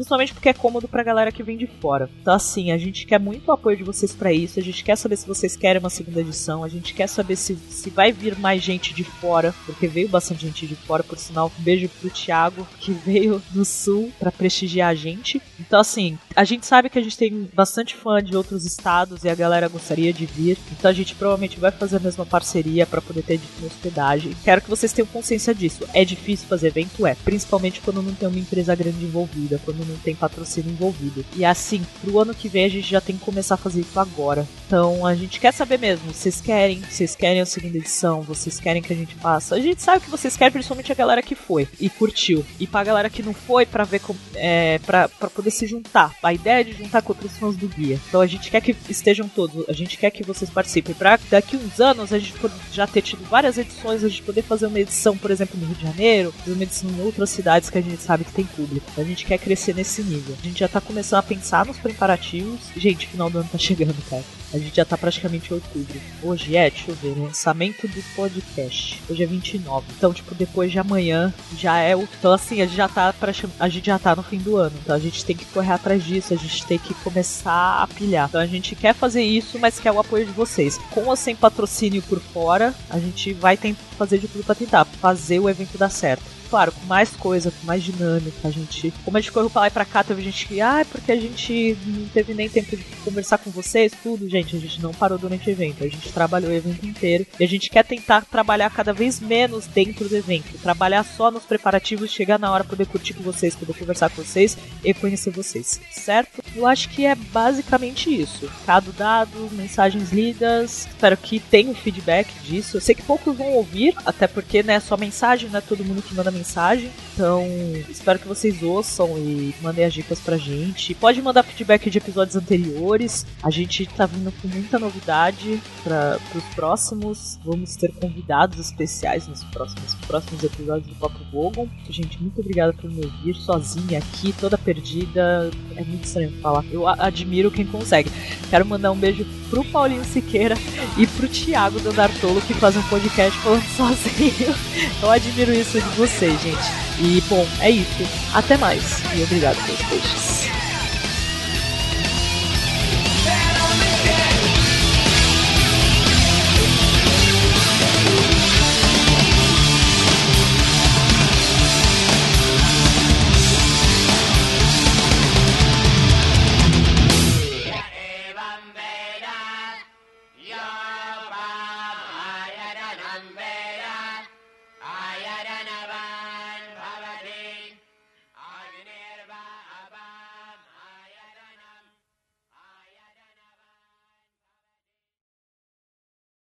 principalmente 0.00 0.32
porque 0.32 0.48
é 0.48 0.54
cômodo 0.54 0.88
pra 0.88 1.02
galera 1.02 1.30
que 1.30 1.42
vem 1.42 1.58
de 1.58 1.66
fora. 1.66 2.08
Então, 2.22 2.32
assim, 2.32 2.72
a 2.72 2.78
gente 2.78 3.04
quer 3.04 3.20
muito 3.20 3.46
o 3.46 3.52
apoio 3.52 3.76
de 3.76 3.84
vocês 3.84 4.14
para 4.14 4.32
isso, 4.32 4.58
a 4.58 4.62
gente 4.62 4.82
quer 4.82 4.96
saber 4.96 5.16
se 5.16 5.28
vocês 5.28 5.56
querem 5.56 5.78
uma 5.78 5.90
segunda 5.90 6.22
edição, 6.22 6.64
a 6.64 6.68
gente 6.68 6.94
quer 6.94 7.06
saber 7.06 7.36
se, 7.36 7.54
se 7.68 7.90
vai 7.90 8.10
vir 8.10 8.38
mais 8.38 8.62
gente 8.62 8.94
de 8.94 9.04
fora, 9.04 9.54
porque 9.66 9.86
veio 9.86 10.08
bastante 10.08 10.46
gente 10.46 10.66
de 10.66 10.74
fora, 10.74 11.04
por 11.04 11.18
sinal, 11.18 11.52
um 11.60 11.62
beijo 11.62 11.86
pro 12.00 12.08
Thiago, 12.08 12.66
que 12.78 12.92
veio 13.04 13.42
do 13.50 13.62
sul 13.62 14.10
para 14.18 14.32
prestigiar 14.32 14.88
a 14.88 14.94
gente. 14.94 15.40
Então, 15.58 15.78
assim, 15.78 16.18
a 16.34 16.44
gente 16.44 16.64
sabe 16.64 16.88
que 16.88 16.98
a 16.98 17.02
gente 17.02 17.18
tem 17.18 17.50
bastante 17.52 17.94
fã 17.94 18.22
de 18.22 18.34
outros 18.34 18.64
estados 18.64 19.22
e 19.24 19.28
a 19.28 19.34
galera 19.34 19.68
gostaria 19.68 20.14
de 20.14 20.24
vir, 20.24 20.56
então 20.72 20.90
a 20.90 20.94
gente 20.94 21.14
provavelmente 21.14 21.60
vai 21.60 21.70
fazer 21.70 21.98
a 21.98 22.00
mesma 22.00 22.24
parceria 22.24 22.86
para 22.86 23.02
poder 23.02 23.22
ter 23.22 23.38
hospedagem. 23.62 24.34
Quero 24.42 24.62
que 24.62 24.70
vocês 24.70 24.94
tenham 24.94 25.06
consciência 25.08 25.54
disso. 25.54 25.86
É 25.92 26.06
difícil 26.06 26.48
fazer 26.48 26.68
evento? 26.68 27.06
É, 27.06 27.14
principalmente 27.14 27.82
quando 27.82 28.00
não 28.00 28.14
tem 28.14 28.26
uma 28.26 28.38
empresa 28.38 28.74
grande 28.74 29.04
envolvida, 29.04 29.60
quando 29.62 29.89
não 29.90 29.98
tem 29.98 30.14
patrocínio 30.14 30.70
envolvido. 30.70 31.24
E 31.36 31.44
assim, 31.44 31.84
pro 32.00 32.18
ano 32.18 32.34
que 32.34 32.48
vem 32.48 32.64
a 32.64 32.68
gente 32.68 32.88
já 32.88 33.00
tem 33.00 33.16
que 33.16 33.24
começar 33.24 33.54
a 33.54 33.58
fazer 33.58 33.80
isso 33.80 33.98
agora. 33.98 34.46
Então 34.66 35.04
a 35.04 35.14
gente 35.14 35.40
quer 35.40 35.52
saber 35.52 35.78
mesmo, 35.78 36.12
vocês 36.12 36.40
querem, 36.40 36.80
vocês 36.80 37.16
querem 37.16 37.40
a 37.40 37.46
segunda 37.46 37.76
edição, 37.76 38.22
vocês 38.22 38.60
querem 38.60 38.80
que 38.80 38.92
a 38.92 38.96
gente 38.96 39.14
faça. 39.16 39.54
A 39.54 39.60
gente 39.60 39.82
sabe 39.82 39.98
o 39.98 40.00
que 40.00 40.10
vocês 40.10 40.36
querem, 40.36 40.52
principalmente 40.52 40.92
a 40.92 40.94
galera 40.94 41.22
que 41.22 41.34
foi 41.34 41.68
e 41.78 41.88
curtiu. 41.88 42.44
E 42.58 42.66
pra 42.66 42.84
galera 42.84 43.10
que 43.10 43.22
não 43.22 43.34
foi, 43.34 43.66
para 43.66 43.84
ver 43.84 44.00
como, 44.00 44.18
é, 44.34 44.78
pra, 44.78 45.08
pra 45.08 45.28
poder 45.28 45.50
se 45.50 45.66
juntar. 45.66 46.14
A 46.22 46.32
ideia 46.32 46.60
é 46.60 46.64
de 46.64 46.72
juntar 46.72 47.02
com 47.02 47.12
outros 47.12 47.36
fãs 47.36 47.56
do 47.56 47.68
guia. 47.68 48.00
Então 48.08 48.20
a 48.20 48.26
gente 48.26 48.50
quer 48.50 48.60
que 48.60 48.76
estejam 48.88 49.28
todos, 49.28 49.68
a 49.68 49.72
gente 49.72 49.96
quer 49.96 50.10
que 50.10 50.22
vocês 50.22 50.50
participem. 50.50 50.94
Pra 50.94 51.18
daqui 51.30 51.56
uns 51.56 51.80
anos 51.80 52.12
a 52.12 52.18
gente 52.18 52.34
já 52.72 52.86
ter 52.86 53.02
tido 53.02 53.24
várias 53.28 53.58
edições, 53.58 54.04
a 54.04 54.08
gente 54.08 54.22
poder 54.22 54.42
fazer 54.42 54.66
uma 54.66 54.78
edição, 54.78 55.16
por 55.16 55.30
exemplo, 55.30 55.58
no 55.58 55.66
Rio 55.66 55.76
de 55.76 55.82
Janeiro, 55.82 56.32
fazer 56.32 56.52
uma 56.52 56.62
edição 56.62 56.90
em 56.90 57.00
outras 57.00 57.30
cidades 57.30 57.70
que 57.70 57.78
a 57.78 57.82
gente 57.82 58.02
sabe 58.02 58.24
que 58.24 58.32
tem 58.32 58.44
público. 58.44 58.86
A 58.96 59.04
gente 59.04 59.24
quer 59.24 59.38
crescer 59.38 59.74
nesse 59.80 60.02
nível. 60.02 60.36
A 60.38 60.44
gente 60.44 60.60
já 60.60 60.68
tá 60.68 60.80
começando 60.80 61.20
a 61.20 61.22
pensar 61.22 61.64
nos 61.64 61.78
preparativos. 61.78 62.60
Gente, 62.76 63.06
final 63.06 63.30
do 63.30 63.38
ano 63.38 63.48
tá 63.50 63.56
chegando, 63.56 63.96
cara. 64.08 64.22
A 64.52 64.58
gente 64.58 64.76
já 64.76 64.84
tá 64.84 64.98
praticamente 64.98 65.50
em 65.50 65.54
outubro. 65.54 66.00
Hoje 66.22 66.56
é, 66.56 66.68
deixa 66.68 66.90
eu 66.90 66.94
ver, 66.96 67.18
lançamento 67.18 67.88
do 67.88 68.02
podcast. 68.14 69.00
Hoje 69.08 69.22
é 69.22 69.26
29. 69.26 69.86
Então, 69.96 70.12
tipo, 70.12 70.34
depois 70.34 70.70
de 70.70 70.78
amanhã 70.78 71.32
já 71.56 71.78
é 71.78 71.96
o. 71.96 72.06
Então, 72.18 72.32
assim, 72.32 72.60
a 72.60 72.66
gente 72.66 72.76
já 72.76 72.88
tá 72.88 73.14
a 73.58 73.68
gente 73.68 73.86
já 73.86 73.98
tá 73.98 74.14
no 74.14 74.22
fim 74.22 74.38
do 74.38 74.56
ano. 74.56 74.76
Então 74.82 74.94
a 74.94 74.98
gente 74.98 75.24
tem 75.24 75.36
que 75.36 75.46
correr 75.46 75.72
atrás 75.72 76.04
disso, 76.04 76.34
a 76.34 76.36
gente 76.36 76.66
tem 76.66 76.78
que 76.78 76.92
começar 76.94 77.82
a 77.82 77.86
pilhar. 77.86 78.28
Então 78.28 78.40
a 78.40 78.46
gente 78.46 78.74
quer 78.74 78.94
fazer 78.94 79.22
isso, 79.22 79.58
mas 79.58 79.80
quer 79.80 79.92
o 79.92 80.00
apoio 80.00 80.26
de 80.26 80.32
vocês. 80.32 80.78
Com 80.90 81.06
ou 81.06 81.16
sem 81.16 81.34
patrocínio 81.34 82.02
por 82.02 82.20
fora, 82.20 82.74
a 82.90 82.98
gente 82.98 83.32
vai 83.32 83.56
tentar 83.56 83.80
fazer 83.96 84.18
de 84.18 84.28
tudo 84.28 84.44
para 84.44 84.54
tentar 84.54 84.84
fazer 84.84 85.38
o 85.38 85.48
evento 85.48 85.78
dar 85.78 85.90
certo 85.90 86.39
claro, 86.50 86.72
com 86.72 86.84
mais 86.86 87.10
coisa, 87.10 87.52
com 87.52 87.66
mais 87.66 87.82
dinâmica. 87.82 88.48
A 88.48 88.50
gente, 88.50 88.92
como 89.04 89.16
a 89.16 89.20
gente 89.20 89.32
correu 89.32 89.48
pra 89.48 89.62
lá 89.62 89.66
e 89.68 89.70
pra 89.70 89.84
cá, 89.84 90.02
teve 90.02 90.22
gente 90.22 90.46
que, 90.46 90.60
ah, 90.60 90.84
porque 90.90 91.12
a 91.12 91.16
gente 91.16 91.78
não 91.86 92.08
teve 92.08 92.34
nem 92.34 92.48
tempo 92.48 92.76
de 92.76 92.82
conversar 93.04 93.38
com 93.38 93.50
vocês, 93.50 93.92
tudo, 94.02 94.28
gente. 94.28 94.56
A 94.56 94.58
gente 94.58 94.82
não 94.82 94.92
parou 94.92 95.16
durante 95.16 95.48
o 95.48 95.52
evento, 95.52 95.84
a 95.84 95.88
gente 95.88 96.12
trabalhou 96.12 96.50
o 96.50 96.54
evento 96.54 96.84
inteiro 96.84 97.24
e 97.38 97.44
a 97.44 97.48
gente 97.48 97.70
quer 97.70 97.84
tentar 97.84 98.24
trabalhar 98.24 98.68
cada 98.70 98.92
vez 98.92 99.20
menos 99.20 99.66
dentro 99.66 100.08
do 100.08 100.16
evento, 100.16 100.58
trabalhar 100.58 101.04
só 101.04 101.30
nos 101.30 101.44
preparativos, 101.44 102.10
chegar 102.10 102.38
na 102.38 102.50
hora 102.50 102.64
poder 102.64 102.86
curtir 102.86 103.14
com 103.14 103.22
vocês, 103.22 103.54
poder 103.54 103.74
conversar 103.74 104.10
com 104.10 104.22
vocês 104.22 104.58
e 104.82 104.92
conhecer 104.92 105.30
vocês, 105.30 105.80
certo? 105.92 106.42
Eu 106.54 106.66
acho 106.66 106.88
que 106.88 107.06
é 107.06 107.14
basicamente 107.14 108.12
isso. 108.12 108.46
Recado 108.60 108.92
dado, 108.92 109.48
mensagens 109.52 110.10
lidas, 110.10 110.88
espero 110.88 111.16
que 111.16 111.38
tenham 111.38 111.74
feedback 111.74 112.28
disso. 112.42 112.76
Eu 112.76 112.80
sei 112.80 112.94
que 112.94 113.02
poucos 113.02 113.36
vão 113.36 113.52
ouvir, 113.52 113.94
até 114.04 114.26
porque, 114.26 114.62
né, 114.62 114.80
só 114.80 114.96
mensagem, 114.96 115.48
não 115.48 115.58
é 115.58 115.62
todo 115.62 115.84
mundo 115.84 116.02
que 116.02 116.14
manda 116.14 116.30
mensagem 116.30 116.39
mensagem. 116.40 116.90
Então, 117.14 117.46
espero 117.88 118.18
que 118.18 118.26
vocês 118.26 118.62
ouçam 118.62 119.18
e 119.18 119.54
mandem 119.60 119.84
as 119.84 119.92
dicas 119.92 120.18
pra 120.20 120.36
gente. 120.36 120.94
Pode 120.94 121.20
mandar 121.20 121.42
feedback 121.42 121.90
de 121.90 121.98
episódios 121.98 122.36
anteriores. 122.36 123.26
A 123.42 123.50
gente 123.50 123.86
tá 123.86 124.06
vindo 124.06 124.32
com 124.40 124.48
muita 124.48 124.78
novidade 124.78 125.60
para 125.84 126.18
os 126.34 126.44
próximos. 126.54 127.38
Vamos 127.44 127.76
ter 127.76 127.92
convidados 127.92 128.58
especiais 128.58 129.28
nos 129.28 129.44
próximos, 129.44 129.94
próximos 130.06 130.42
episódios 130.42 130.88
do 130.88 130.94
Papo 130.94 131.18
Vogon. 131.30 131.68
Gente, 131.88 132.20
muito 132.20 132.40
obrigada 132.40 132.72
por 132.72 132.90
me 132.90 133.04
ouvir 133.04 133.34
sozinha 133.34 133.98
aqui, 133.98 134.32
toda 134.32 134.56
perdida. 134.56 135.50
É 135.76 135.84
muito 135.84 136.04
estranho 136.04 136.32
falar. 136.40 136.64
Eu 136.70 136.88
admiro 136.88 137.50
quem 137.50 137.66
consegue. 137.66 138.10
Quero 138.48 138.64
mandar 138.64 138.92
um 138.92 138.96
beijo 138.96 139.26
pro 139.50 139.64
Paulinho 139.64 140.04
Siqueira 140.04 140.54
e 140.96 141.06
pro 141.06 141.28
Thiago 141.28 141.80
Dandartolo 141.80 142.40
que 142.40 142.54
fazem 142.54 142.80
um 142.80 142.88
podcast 142.88 143.38
falando 143.40 143.64
sozinho. 143.76 144.54
Eu 145.02 145.10
admiro 145.10 145.52
isso 145.52 145.80
de 145.80 145.88
vocês, 145.96 146.29
gente. 146.38 146.72
E 146.98 147.20
bom, 147.28 147.46
é 147.60 147.70
isso. 147.70 148.06
Até 148.34 148.56
mais. 148.56 149.02
E 149.14 149.22
obrigado 149.22 149.56
pelos 149.64 149.82
peixes. 149.82 150.49